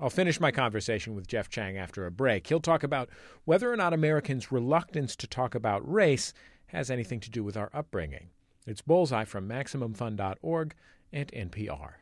[0.00, 2.46] I'll finish my conversation with Jeff Chang after a break.
[2.46, 3.08] He'll talk about
[3.44, 6.32] whether or not Americans' reluctance to talk about race
[6.66, 8.30] has anything to do with our upbringing.
[8.66, 10.74] It's Bullseye from MaximumFun.org
[11.12, 11.92] and NPR.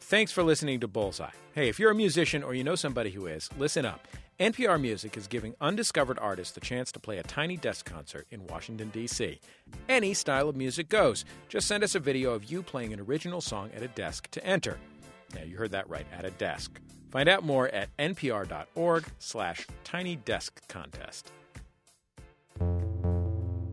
[0.00, 1.30] Thanks for listening to Bullseye.
[1.54, 4.06] Hey, if you're a musician or you know somebody who is, listen up.
[4.38, 8.46] NPR Music is giving undiscovered artists the chance to play a tiny desk concert in
[8.46, 9.40] Washington, D.C.
[9.88, 11.24] Any style of music goes.
[11.48, 14.44] Just send us a video of you playing an original song at a desk to
[14.44, 14.78] enter.
[15.34, 16.78] Now, you heard that right, at a desk.
[17.10, 21.30] Find out more at npr.org slash tiny desk contest.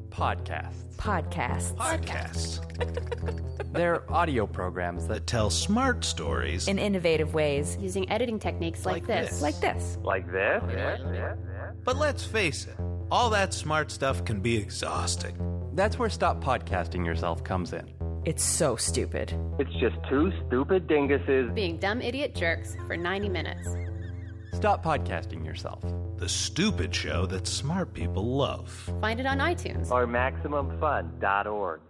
[0.09, 0.95] Podcasts.
[0.97, 1.75] Podcasts.
[1.75, 3.73] Podcasts.
[3.73, 9.07] They're audio programs that tell smart stories in innovative ways using editing techniques like, like
[9.07, 9.29] this.
[9.31, 9.41] this.
[9.41, 9.97] Like this.
[10.03, 10.63] Like this?
[10.69, 11.71] Yeah, yeah, yeah.
[11.83, 12.75] But let's face it,
[13.09, 15.35] all that smart stuff can be exhausting.
[15.73, 17.91] That's where Stop Podcasting Yourself comes in.
[18.25, 19.33] It's so stupid.
[19.59, 23.67] It's just two stupid dinguses being dumb idiot jerks for 90 minutes.
[24.53, 25.83] Stop podcasting yourself.
[26.15, 28.69] The stupid show that smart people love.
[29.01, 31.81] Find it on iTunes or MaximumFun.org.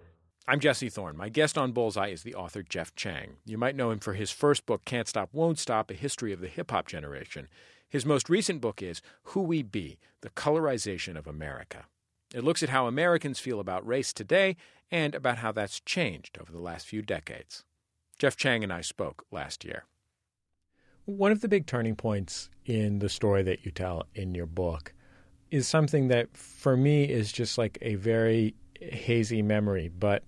[0.47, 1.15] I'm Jesse Thorn.
[1.15, 3.37] My guest on Bullseye is the author Jeff Chang.
[3.45, 6.41] You might know him for his first book, Can't Stop, Won't Stop A History of
[6.41, 7.47] the Hip Hop Generation.
[7.87, 11.85] His most recent book is Who We Be The Colorization of America.
[12.33, 14.57] It looks at how Americans feel about race today
[14.89, 17.63] and about how that's changed over the last few decades.
[18.17, 19.85] Jeff Chang and I spoke last year.
[21.05, 24.93] One of the big turning points in the story that you tell in your book
[25.51, 30.23] is something that for me is just like a very hazy memory, but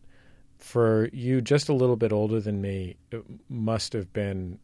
[0.59, 4.59] for you, just a little bit older than me, it must have been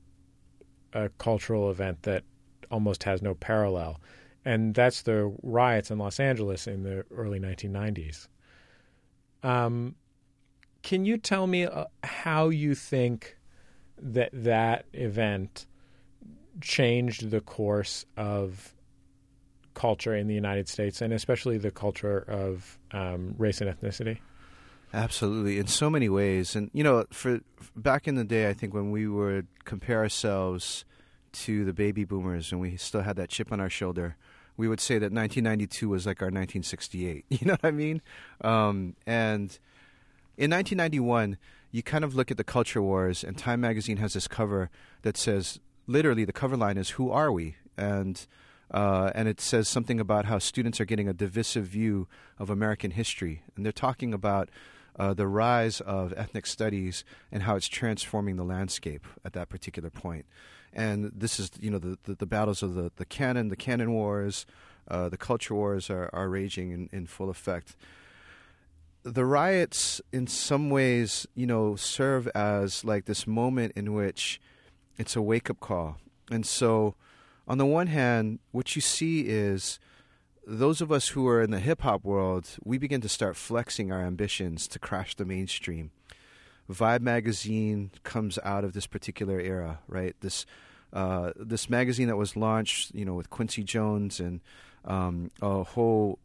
[0.93, 2.23] a cultural event that
[2.69, 3.99] almost has no parallel.
[4.43, 8.27] And that's the riots in Los Angeles in the early 1990s.
[9.43, 9.95] Um,
[10.81, 13.37] can you tell me uh, how you think
[14.01, 15.67] that that event
[16.59, 18.73] changed the course of
[19.73, 24.17] culture in the United States, and especially the culture of um, race and ethnicity?
[24.93, 26.55] Absolutely, in so many ways.
[26.55, 27.39] And you know, for
[27.75, 30.83] back in the day, I think when we would compare ourselves
[31.33, 34.17] to the baby boomers, and we still had that chip on our shoulder,
[34.57, 37.25] we would say that 1992 was like our 1968.
[37.29, 38.01] You know what I mean?
[38.41, 39.57] Um, and
[40.37, 41.37] in 1991,
[41.71, 44.69] you kind of look at the culture wars, and Time magazine has this cover
[45.03, 48.25] that says, literally, the cover line is "Who are we?" and
[48.71, 52.91] uh, and it says something about how students are getting a divisive view of American
[52.91, 54.49] history, and they're talking about
[54.97, 59.89] uh, the rise of ethnic studies and how it's transforming the landscape at that particular
[59.89, 60.25] point.
[60.73, 63.91] And this is, you know, the, the, the battles of the, the canon, the canon
[63.91, 64.45] wars,
[64.87, 67.75] uh, the culture wars are, are raging in, in full effect.
[69.03, 74.39] The riots, in some ways, you know, serve as like this moment in which
[74.97, 75.97] it's a wake up call.
[76.29, 76.95] And so,
[77.47, 79.79] on the one hand, what you see is
[80.45, 83.91] those of us who are in the hip hop world, we begin to start flexing
[83.91, 85.91] our ambitions to crash the mainstream.
[86.69, 90.15] Vibe magazine comes out of this particular era, right?
[90.21, 90.45] This
[90.93, 94.41] uh, this magazine that was launched, you know, with Quincy Jones and
[94.83, 96.19] um, a whole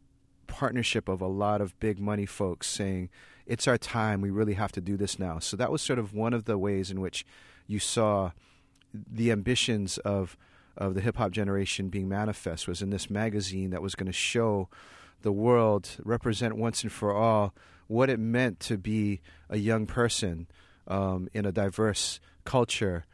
[0.47, 3.09] partnership of a lot of big money folks saying
[3.45, 4.21] it's our time.
[4.21, 5.39] We really have to do this now.
[5.39, 7.25] So that was sort of one of the ways in which
[7.65, 8.31] you saw
[8.93, 10.37] the ambitions of
[10.75, 14.13] of the hip hop generation being manifest was in this magazine that was going to
[14.13, 14.69] show
[15.23, 17.53] the world, represent once and for all
[17.87, 20.47] what it meant to be a young person
[20.87, 23.05] um, in a diverse culture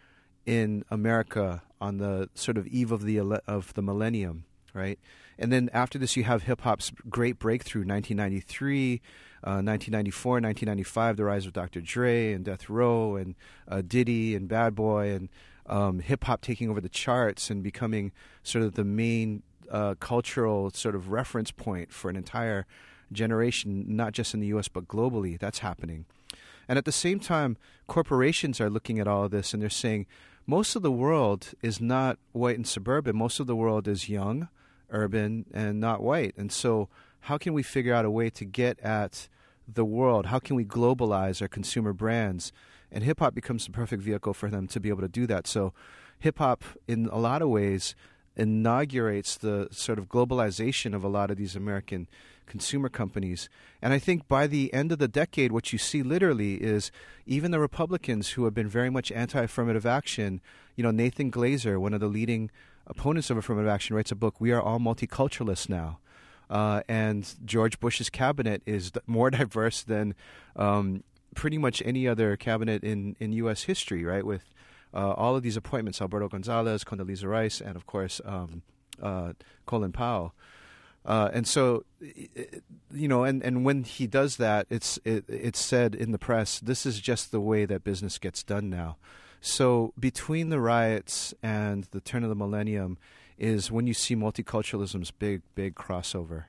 [0.46, 5.00] in America on the sort of eve of the of the millennium, right?
[5.38, 9.02] And then after this, you have hip hop's great breakthrough, 1993,
[9.44, 11.82] uh, 1994, 1995, the rise of Dr.
[11.82, 13.36] Dre and Death Row and
[13.68, 15.30] uh, Diddy and Bad Boy and
[15.66, 18.12] um, hip hop taking over the charts and becoming
[18.44, 22.66] sort of the main uh, cultural sort of reference point for an entire
[23.12, 24.68] generation, not just in the U.S.
[24.68, 25.38] but globally.
[25.40, 26.06] That's happening,
[26.68, 30.06] and at the same time, corporations are looking at all of this and they're saying
[30.46, 33.16] most of the world is not white and suburban.
[33.16, 34.50] Most of the world is young,
[34.90, 36.34] urban, and not white.
[36.38, 36.90] And so,
[37.22, 39.30] how can we figure out a way to get at
[39.72, 40.26] the world?
[40.26, 42.52] How can we globalize our consumer brands?
[42.94, 45.48] and hip hop becomes the perfect vehicle for them to be able to do that.
[45.48, 45.74] So,
[46.20, 47.96] hip hop, in a lot of ways,
[48.36, 52.08] inaugurates the sort of globalization of a lot of these American
[52.46, 53.50] consumer companies.
[53.82, 56.92] And I think by the end of the decade, what you see literally is
[57.26, 60.42] even the Republicans who have been very much anti affirmative action,
[60.76, 62.52] you know, Nathan Glazer, one of the leading
[62.88, 66.00] opponents of affirmative action, writes a book, We Are All Multiculturalists Now.
[66.50, 70.14] Uh, and George Bush's cabinet is more diverse than
[70.56, 71.04] um,
[71.36, 73.64] pretty much any other cabinet in, in U.S.
[73.64, 74.26] history, right?
[74.26, 74.53] With
[74.94, 78.62] uh, all of these appointments Alberto Gonzales, Condoleezza Rice, and of course um,
[79.02, 79.34] uh,
[79.66, 80.34] Colin Powell.
[81.06, 81.84] Uh, and so,
[82.94, 86.60] you know, and, and when he does that, it's it, it's said in the press,
[86.60, 88.98] this is just the way that business gets done now.
[89.42, 92.98] So between the riots and the turn of the millennium
[93.38, 96.46] is when you see multiculturalism's big, big crossover.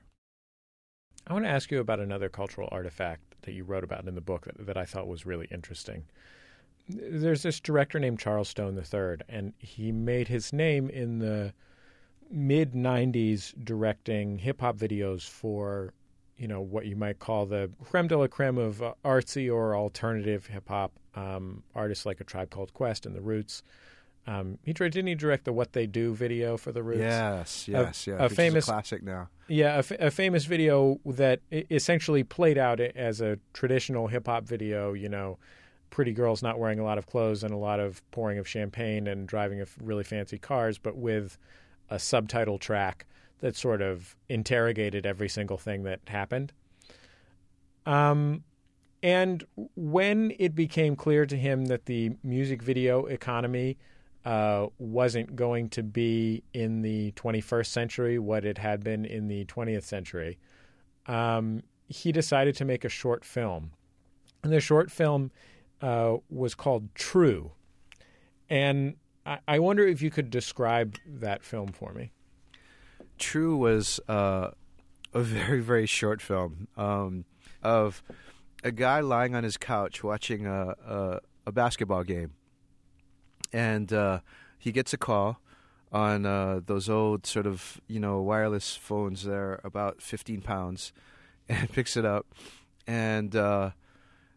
[1.27, 4.21] I want to ask you about another cultural artifact that you wrote about in the
[4.21, 6.05] book that, that I thought was really interesting.
[6.87, 11.53] There's this director named Charles Stone III, and he made his name in the
[12.29, 15.93] mid 90s directing hip hop videos for,
[16.37, 19.75] you know, what you might call the creme de la creme of uh, artsy or
[19.75, 23.63] alternative hip hop um, artists like A Tribe Called Quest and The Roots.
[24.27, 26.99] Um, he didn't he direct the "What They Do" video for the Roots?
[26.99, 28.25] Yes, yes, a, yeah.
[28.25, 29.29] A famous a classic now.
[29.47, 34.93] Yeah, a, famous video that essentially played out as a traditional hip hop video.
[34.93, 35.37] You know,
[35.95, 39.07] pretty girls not wearing a lot of clothes and a lot of pouring of champagne
[39.07, 41.37] and driving of really fancy cars, but with
[41.89, 43.05] a subtitle track
[43.39, 46.51] that sort of interrogated every single thing that happened.
[47.85, 48.43] Um,
[49.01, 49.45] and
[49.77, 53.77] when it became clear to him that the music video economy
[54.25, 59.45] uh, wasn't going to be in the 21st century what it had been in the
[59.45, 60.37] 20th century,
[61.07, 63.71] um, he decided to make a short film.
[64.43, 65.31] And the short film
[65.85, 67.51] uh, was called True.
[68.49, 72.11] And I-, I, wonder if you could describe that film for me.
[73.17, 74.49] True was uh,
[75.13, 77.25] a very, very short film um,
[77.61, 78.03] of
[78.63, 82.31] a guy lying on his couch watching a, a, a basketball game
[83.53, 84.19] and uh,
[84.57, 85.39] he gets a call
[85.91, 90.91] on uh, those old sort of you know wireless phones that are about 15 pounds,
[91.49, 92.25] and picks it up,
[92.85, 93.71] and uh,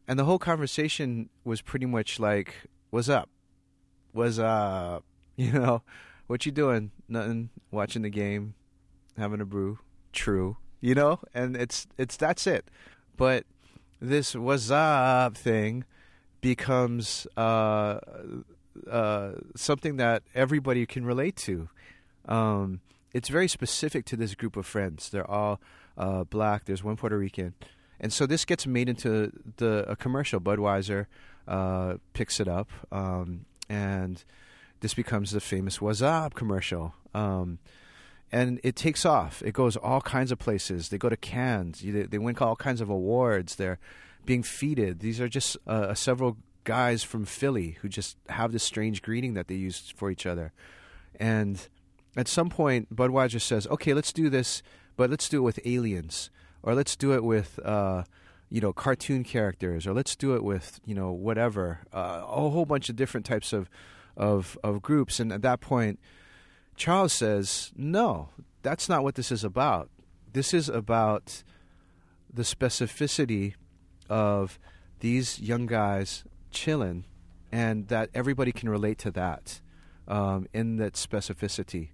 [0.08, 2.54] and the whole conversation was pretty much like,
[2.90, 3.28] "What's up?
[4.12, 5.04] What's up?
[5.36, 5.82] You know,
[6.26, 6.90] what you doing?
[7.08, 7.50] Nothing.
[7.70, 8.54] Watching the game,
[9.16, 9.78] having a brew.
[10.12, 10.56] True.
[10.80, 12.68] You know, and it's it's that's it.
[13.16, 13.44] But
[14.00, 15.84] this "What's up?" thing
[16.40, 18.00] becomes uh,
[18.90, 21.68] uh, something that everybody can relate to.
[22.26, 22.80] Um,
[23.12, 25.10] it's very specific to this group of friends.
[25.10, 25.60] They're all
[25.96, 26.64] uh, black.
[26.64, 27.54] There's one Puerto Rican,
[28.00, 30.40] and so this gets made into the a commercial.
[30.40, 31.06] Budweiser
[31.46, 34.24] uh, picks it up, um, and
[34.80, 36.94] this becomes the famous "What's Up" commercial.
[37.14, 37.58] Um,
[38.30, 39.42] and it takes off.
[39.42, 40.90] It goes all kinds of places.
[40.90, 41.80] They go to Cannes.
[41.82, 43.56] They, they win all kinds of awards.
[43.56, 43.78] They're
[44.26, 45.00] being feted.
[45.00, 49.48] These are just uh, several guys from Philly who just have this strange greeting that
[49.48, 50.52] they use for each other.
[51.18, 51.66] And
[52.16, 54.62] at some point, Budweiser says, "Okay, let's do this,
[54.96, 56.30] but let's do it with aliens,
[56.62, 58.04] or let's do it with." Uh,
[58.50, 62.64] you know, cartoon characters, or let's do it with you know whatever, uh, a whole
[62.64, 63.68] bunch of different types of
[64.16, 65.20] of of groups.
[65.20, 66.00] And at that point,
[66.76, 68.30] Charles says, "No,
[68.62, 69.90] that's not what this is about.
[70.32, 71.42] This is about
[72.32, 73.54] the specificity
[74.08, 74.58] of
[75.00, 77.04] these young guys chilling,
[77.52, 79.60] and that everybody can relate to that
[80.06, 81.90] um, in that specificity."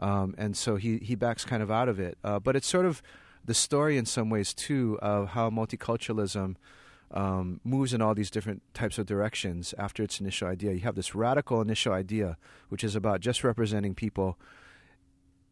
[0.00, 2.86] Um, and so he he backs kind of out of it, uh, but it's sort
[2.86, 3.02] of
[3.44, 6.56] the story in some ways too of how multiculturalism
[7.10, 10.72] um, moves in all these different types of directions after its initial idea.
[10.72, 12.38] You have this radical initial idea,
[12.68, 14.38] which is about just representing people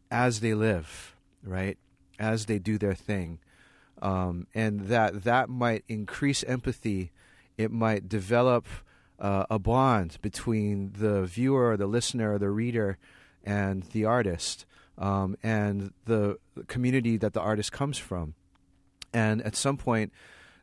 [0.09, 1.77] as they live, right,
[2.19, 3.39] as they do their thing,
[4.01, 7.11] um, and that that might increase empathy.
[7.57, 8.65] It might develop
[9.19, 12.97] uh, a bond between the viewer, the listener, the reader,
[13.43, 14.65] and the artist
[15.01, 16.37] um, and the
[16.67, 18.35] community that the artist comes from.
[19.13, 20.13] And at some point,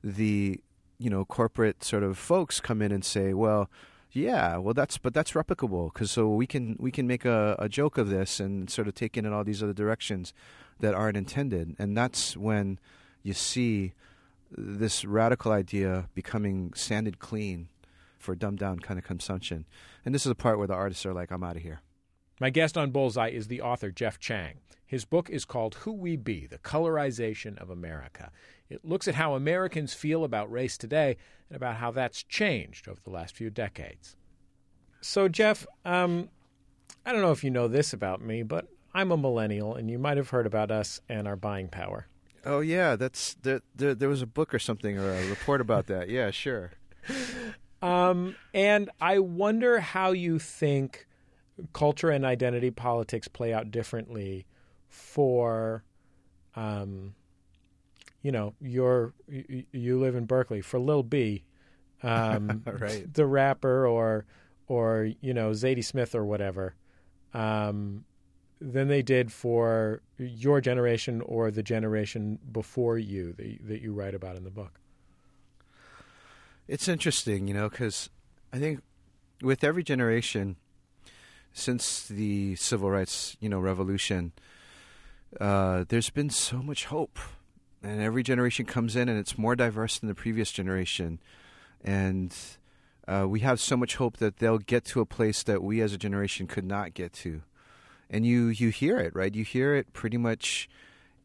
[0.03, 0.61] the
[0.99, 3.69] you know corporate sort of folks come in and say, well.
[4.11, 7.69] Yeah, well, that's but that's replicable because so we can we can make a, a
[7.69, 10.33] joke of this and sort of take it in all these other directions
[10.81, 12.79] that aren't intended, and that's when
[13.23, 13.93] you see
[14.51, 17.69] this radical idea becoming sanded clean
[18.19, 19.67] for dumbed down kind of consumption.
[20.05, 21.81] And this is the part where the artists are like, I'm out of here.
[22.41, 24.59] My guest on Bullseye is the author Jeff Chang.
[24.87, 28.31] His book is called Who We Be The Colorization of America.
[28.71, 31.17] It looks at how Americans feel about race today
[31.51, 34.17] and about how that's changed over the last few decades.
[35.01, 36.29] So, Jeff, um,
[37.05, 39.99] I don't know if you know this about me, but I'm a millennial, and you
[39.99, 42.07] might have heard about us and our buying power.
[42.45, 43.61] Oh yeah, that's there.
[43.75, 46.09] There, there was a book or something or a report about that.
[46.09, 46.73] Yeah, sure.
[47.81, 51.07] Um, and I wonder how you think
[51.73, 54.47] culture and identity politics play out differently
[54.89, 55.85] for
[56.57, 57.15] um,
[58.23, 61.45] you know your you, you, live in Berkeley for Lil B
[62.03, 63.13] um, right.
[63.13, 64.25] the rapper or
[64.67, 66.75] or you know Zadie Smith or whatever
[67.35, 68.05] um,
[68.61, 74.15] than they did for your generation or the generation before you that, that you write
[74.15, 74.81] about in the book.
[76.67, 78.11] It's interesting you know because
[78.53, 78.83] I think
[79.43, 80.57] with every generation
[81.59, 84.33] since the civil rights, you know, revolution,
[85.41, 87.19] uh, there's been so much hope,
[87.83, 91.21] and every generation comes in, and it's more diverse than the previous generation,
[91.85, 92.35] and
[93.07, 95.93] uh, we have so much hope that they'll get to a place that we as
[95.93, 97.43] a generation could not get to,
[98.09, 99.35] and you you hear it, right?
[99.35, 100.69] You hear it pretty much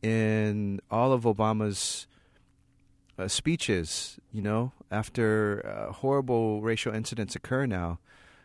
[0.02, 2.08] in all of Obama's.
[3.16, 8.00] Uh, speeches, you know, after uh, horrible racial incidents occur now,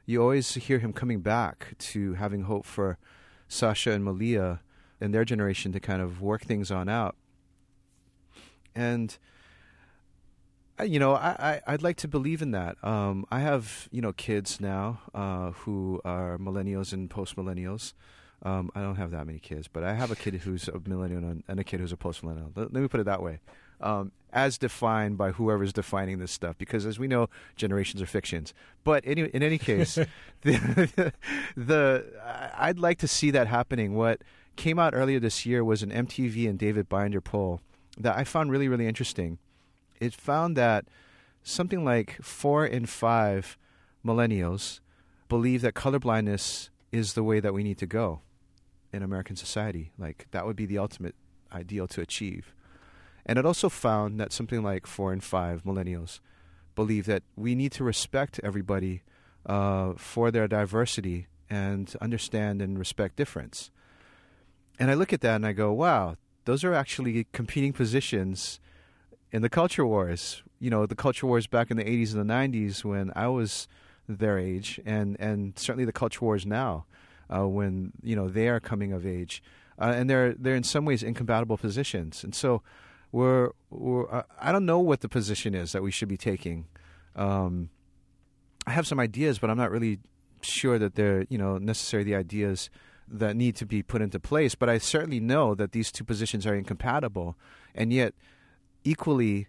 [0.09, 2.97] you always hear him coming back to having hope for
[3.47, 4.63] Sasha and Malia
[5.03, 7.15] and their generation to kind of work things on out.
[8.75, 9.19] And
[10.83, 12.83] you know, I, I would like to believe in that.
[12.83, 17.93] Um, I have you know kids now uh, who are millennials and post millennials.
[18.43, 21.43] Um, I don't have that many kids, but I have a kid who's a millennial
[21.47, 22.51] and a kid who's a post millennial.
[22.57, 23.41] Let, let, me put it that way
[23.81, 28.53] um, as defined by whoever's defining this stuff, because as we know, generations are fictions.
[28.85, 29.95] But any, in any case,
[30.43, 31.13] the,
[31.57, 32.05] the
[32.57, 33.95] I'd like to see that happening.
[33.95, 34.23] What
[34.57, 37.61] came out earlier this year was an MTV and David Binder poll
[37.99, 39.39] that I found really, really interesting.
[40.01, 40.85] It found that
[41.43, 43.57] something like four in five
[44.05, 44.81] millennials
[45.29, 48.21] believe that colorblindness is the way that we need to go
[48.93, 49.93] in American society.
[49.99, 51.15] Like that would be the ultimate
[51.53, 52.55] ideal to achieve.
[53.29, 56.21] And it also found that something like four in five millennials
[56.75, 59.03] believe that we need to respect everybody
[59.45, 63.71] uh, for their diversity and understand and respect difference.
[64.79, 66.17] And I look at that and I go, wow,
[66.47, 68.61] those are actually competing positions
[69.31, 70.43] in the culture wars.
[70.59, 73.69] You know, the culture wars back in the 80s and the 90s when I was
[74.09, 76.87] their age, and, and certainly the culture wars now
[77.29, 79.43] uh, when, you know, they are coming of age.
[79.79, 82.25] Uh, and they're, they're in some ways incompatible positions.
[82.25, 82.63] And so
[83.13, 86.67] we're, we're I don't know what the position is that we should be taking.
[87.17, 87.71] Um,
[88.67, 89.99] I have some ideas, but I'm not really
[90.43, 92.71] sure that they're you know necessarily the ideas
[93.11, 94.55] that need to be put into place.
[94.55, 97.37] But I certainly know that these two positions are incompatible,
[97.75, 98.15] and yet
[98.85, 99.49] equally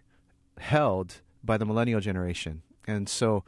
[0.58, 2.62] held by the millennial generation.
[2.86, 3.44] And so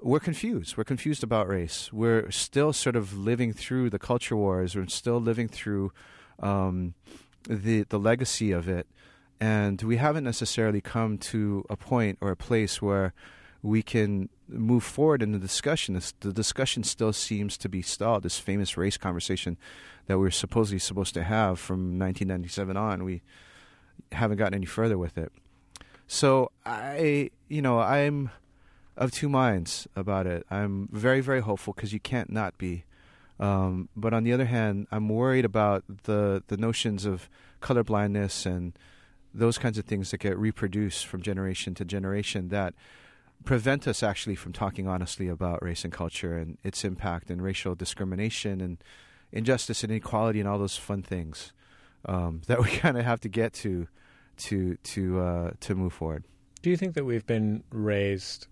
[0.00, 0.76] we're confused.
[0.76, 1.92] We're confused about race.
[1.92, 4.74] We're still sort of living through the culture wars.
[4.74, 5.92] We're still living through
[6.38, 6.94] um,
[7.48, 8.86] the the legacy of it
[9.40, 13.14] and we haven't necessarily come to a point or a place where
[13.62, 16.00] we can move forward in the discussion.
[16.20, 18.22] The discussion still seems to be stalled.
[18.22, 19.56] This famous race conversation
[20.06, 23.22] that we are supposedly supposed to have from 1997 on, we
[24.12, 25.32] haven't gotten any further with it.
[26.06, 28.30] So I, you know, I'm
[28.96, 30.44] of two minds about it.
[30.50, 32.84] I'm very, very hopeful because you can't not be.
[33.38, 37.30] Um, but on the other hand, I'm worried about the the notions of
[37.62, 38.74] colorblindness and
[39.32, 42.74] those kinds of things that get reproduced from generation to generation that
[43.44, 47.74] prevent us actually from talking honestly about race and culture and its impact and racial
[47.74, 48.78] discrimination and
[49.32, 51.52] injustice and inequality and all those fun things
[52.06, 53.86] um, that we kind of have to get to
[54.36, 56.24] to to uh, to move forward.
[56.62, 58.46] Do you think that we've been raised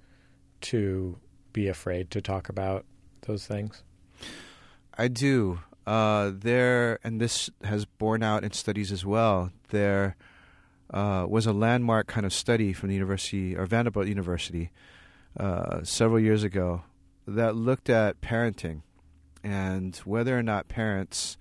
[0.63, 1.19] to
[1.53, 2.85] be afraid to talk about
[3.23, 3.83] those things?
[4.97, 5.61] I do.
[5.87, 9.51] Uh, there, and this has borne out in studies as well.
[9.71, 10.17] There
[10.93, 14.71] uh, was a landmark kind of study from the university or Vanderbilt University
[15.39, 16.83] uh, several years ago
[17.27, 18.83] that looked at parenting
[19.45, 21.37] and whether or not parents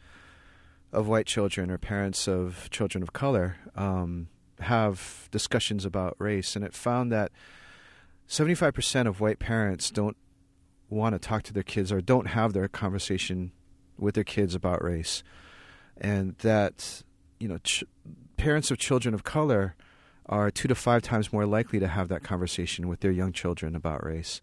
[0.91, 4.27] of white children or parents of children of color um,
[4.59, 7.31] have discussions about race, and it found that
[8.27, 10.17] 75% of white parents don't
[10.89, 13.51] want to talk to their kids or don't have their conversation
[13.97, 15.23] with their kids about race,
[15.97, 17.03] and that
[17.39, 17.83] you know ch-
[18.37, 19.75] parents of children of color
[20.27, 23.75] are two to five times more likely to have that conversation with their young children
[23.75, 24.41] about race.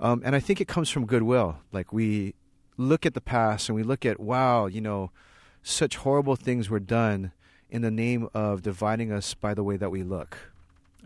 [0.00, 1.58] Um, and I think it comes from goodwill.
[1.72, 2.34] Like we
[2.76, 5.10] look at the past and we look at wow, you know,
[5.62, 7.32] such horrible things were done
[7.70, 10.52] in the name of dividing us by the way that we look.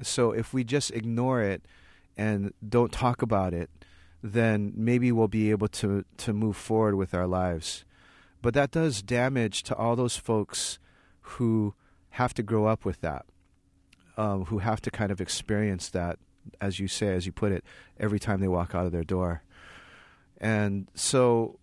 [0.02, 1.62] So if we just ignore it
[2.16, 3.70] and don't talk about it,
[4.22, 7.84] then maybe we'll be able to to move forward with our lives.
[8.42, 10.78] But that does damage to all those folks
[11.20, 11.74] who
[12.18, 13.24] have to grow up with that,
[14.16, 16.18] um, who have to kind of experience that,
[16.60, 17.62] as you say, as you put it,
[17.98, 19.42] every time they walk out of their door.
[20.40, 21.58] And so,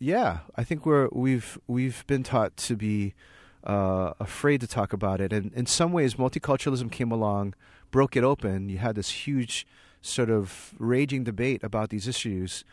[0.00, 3.14] yeah, I think we're we've we've been taught to be
[3.62, 7.54] uh, afraid to talk about it, and in some ways, multiculturalism came along,
[7.90, 8.68] broke it open.
[8.68, 9.66] You had this huge
[10.02, 12.64] sort of raging debate about these issues.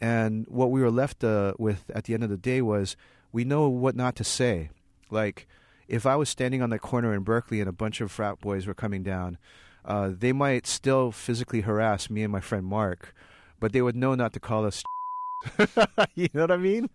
[0.00, 2.96] And what we were left uh, with at the end of the day was
[3.30, 4.70] we know what not to say.
[5.10, 5.46] Like,
[5.92, 8.66] if I was standing on that corner in Berkeley and a bunch of frat boys
[8.66, 9.36] were coming down,
[9.84, 13.14] uh, they might still physically harass me and my friend Mark,
[13.60, 14.82] but they would know not to call us.
[16.14, 16.88] you know what I mean?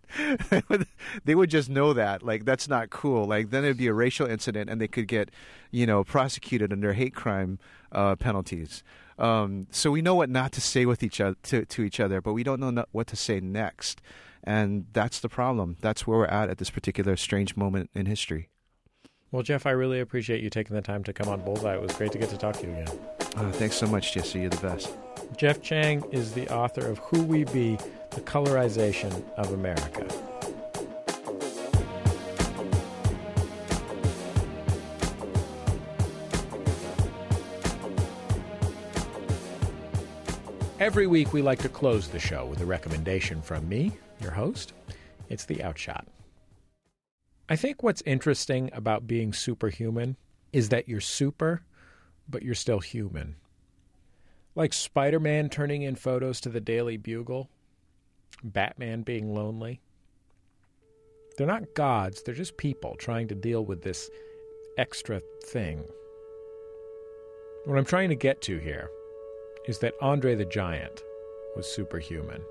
[1.24, 2.24] they would just know that.
[2.24, 3.24] Like, that's not cool.
[3.24, 5.30] Like, then it'd be a racial incident and they could get,
[5.70, 7.60] you know, prosecuted under hate crime
[7.92, 8.82] uh, penalties.
[9.16, 12.20] Um, so we know what not to say with each other to, to each other,
[12.20, 14.00] but we don't know what to say next,
[14.42, 15.76] and that's the problem.
[15.80, 18.48] That's where we're at at this particular strange moment in history.
[19.30, 21.74] Well, Jeff, I really appreciate you taking the time to come on Bullseye.
[21.74, 22.88] It was great to get to talk to you again.
[23.36, 24.40] Uh, thanks so much, Jesse.
[24.40, 24.96] You're the best.
[25.36, 27.76] Jeff Chang is the author of Who We Be:
[28.12, 30.06] The Colorization of America.
[40.80, 44.72] Every week, we like to close the show with a recommendation from me, your host.
[45.28, 46.06] It's the Outshot.
[47.48, 50.16] I think what's interesting about being superhuman
[50.52, 51.62] is that you're super,
[52.28, 53.36] but you're still human.
[54.54, 57.48] Like Spider Man turning in photos to the Daily Bugle,
[58.44, 59.80] Batman being lonely.
[61.36, 64.10] They're not gods, they're just people trying to deal with this
[64.76, 65.84] extra thing.
[67.64, 68.90] What I'm trying to get to here
[69.66, 71.02] is that Andre the Giant
[71.56, 72.42] was superhuman.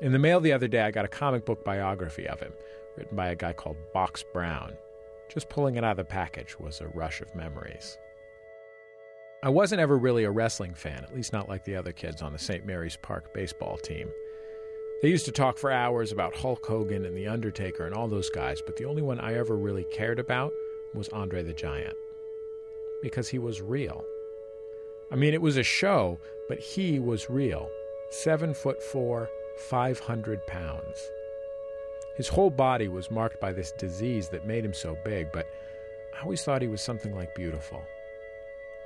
[0.00, 2.52] In the mail the other day, I got a comic book biography of him,
[2.96, 4.72] written by a guy called Box Brown.
[5.28, 7.98] Just pulling it out of the package was a rush of memories.
[9.42, 12.32] I wasn't ever really a wrestling fan, at least not like the other kids on
[12.32, 12.66] the St.
[12.66, 14.10] Mary's Park baseball team.
[15.00, 18.28] They used to talk for hours about Hulk Hogan and The Undertaker and all those
[18.28, 20.52] guys, but the only one I ever really cared about
[20.92, 21.96] was Andre the Giant.
[23.00, 24.04] Because he was real.
[25.10, 26.18] I mean, it was a show,
[26.48, 27.70] but he was real.
[28.10, 31.10] Seven foot four, 500 pounds.
[32.20, 35.46] His whole body was marked by this disease that made him so big, but
[36.14, 37.82] I always thought he was something like beautiful.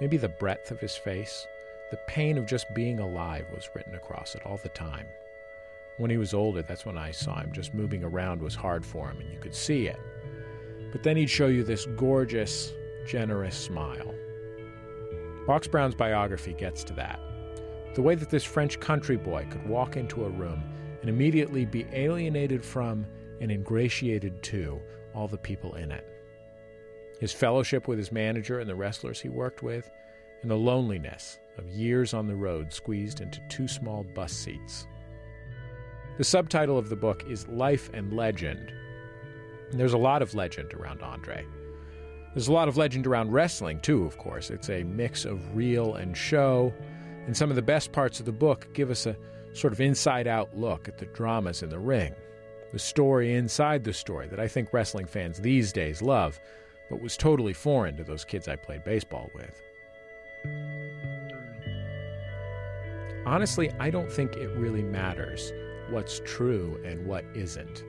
[0.00, 1.44] Maybe the breadth of his face,
[1.90, 5.08] the pain of just being alive was written across it all the time.
[5.96, 7.50] When he was older, that's when I saw him.
[7.50, 9.98] Just moving around was hard for him, and you could see it.
[10.92, 12.72] But then he'd show you this gorgeous,
[13.04, 14.14] generous smile.
[15.44, 17.18] Box Brown's biography gets to that.
[17.96, 20.62] The way that this French country boy could walk into a room
[21.00, 23.04] and immediately be alienated from
[23.40, 24.80] and ingratiated to
[25.14, 26.04] all the people in it.
[27.20, 29.90] his fellowship with his manager and the wrestlers he worked with,
[30.42, 34.86] and the loneliness of years on the road squeezed into two small bus seats.
[36.18, 38.72] The subtitle of the book is Life and Legend.
[39.70, 41.46] And there's a lot of legend around Andre.
[42.34, 44.50] There's a lot of legend around wrestling, too, of course.
[44.50, 46.74] It's a mix of real and show,
[47.26, 49.16] and some of the best parts of the book give us a
[49.54, 52.12] sort of inside out look at the dramas in the ring,
[52.74, 56.40] the story inside the story that I think wrestling fans these days love,
[56.90, 59.62] but was totally foreign to those kids I played baseball with.
[63.24, 65.52] Honestly, I don't think it really matters
[65.90, 67.84] what's true and what isn't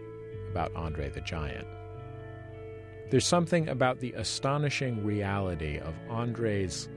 [0.52, 1.68] about Andre the Giant.
[3.10, 6.90] There's something about the astonishing reality of Andre's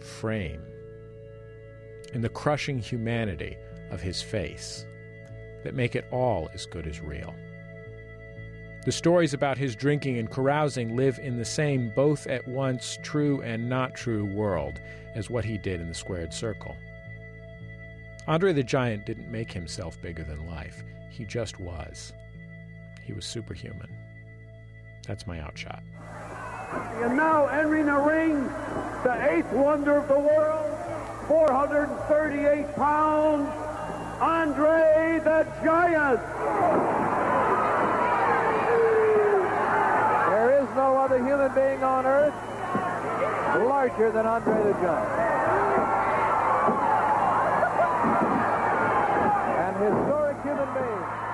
[0.00, 0.62] frame
[2.14, 3.58] and the crushing humanity
[3.90, 4.86] of his face
[5.64, 7.34] that make it all as good as real.
[8.84, 13.40] The stories about his drinking and carousing live in the same both at once true
[13.42, 14.80] and not true world
[15.14, 16.76] as what he did in the squared circle.
[18.26, 22.12] Andre the Giant didn't make himself bigger than life, he just was.
[23.02, 23.90] He was superhuman.
[25.06, 25.82] That's my outshot.
[27.02, 28.44] And now entering the ring,
[29.04, 30.70] the eighth wonder of the world,
[31.28, 33.71] 438 pounds,
[34.22, 36.20] Andre the Giant.
[40.30, 42.32] There is no other human being on earth
[43.66, 45.10] larger than Andre the Giant.
[49.58, 51.31] An historic human being.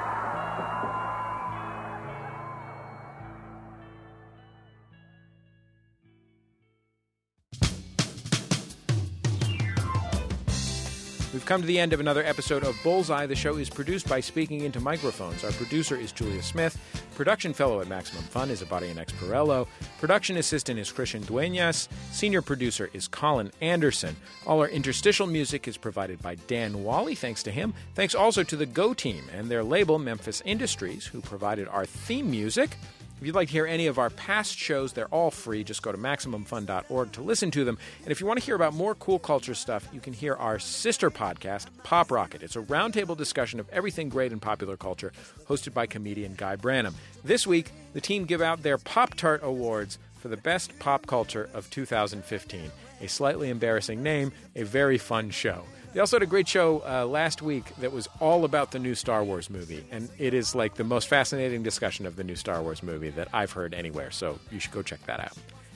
[11.49, 13.25] Come to the end of another episode of Bullseye.
[13.25, 15.45] The show is produced by Speaking Into Microphones.
[15.45, 16.79] Our producer is Julia Smith.
[17.15, 19.67] Production fellow at Maximum Fun is Abadian Perello.
[19.99, 21.89] Production assistant is Christian Duenas.
[22.13, 24.15] Senior producer is Colin Anderson.
[24.47, 27.15] All our interstitial music is provided by Dan Wally.
[27.15, 27.73] Thanks to him.
[27.95, 32.31] Thanks also to the Go Team and their label, Memphis Industries, who provided our theme
[32.31, 32.77] music.
[33.21, 35.65] If you'd like to hear any of our past shows, they're all free.
[35.65, 37.77] Just go to MaximumFun.org to listen to them.
[38.05, 40.61] And if you want to hear about more cool culture stuff, you can hear our
[40.61, 42.45] sister podcast, Pop Rocket.
[42.45, 45.13] It's a roundtable discussion of everything great in popular culture,
[45.49, 46.95] hosted by comedian Guy Branum.
[47.25, 51.51] This week, the team give out their Pop Tart Awards for the best pop culture
[51.55, 52.71] of 2015.
[53.01, 55.65] A slightly embarrassing name, a very fun show.
[55.93, 58.95] They also had a great show uh, last week that was all about the new
[58.95, 62.63] Star Wars movie, and it is like the most fascinating discussion of the new Star
[62.63, 65.33] Wars movie that I've heard anywhere, so you should go check that out.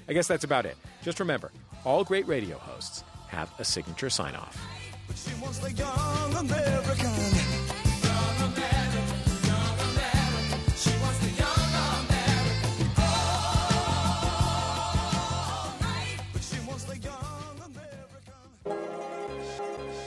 [0.08, 0.76] I guess that's about it.
[1.02, 1.50] Just remember,
[1.84, 4.58] all great radio hosts have a signature sign off.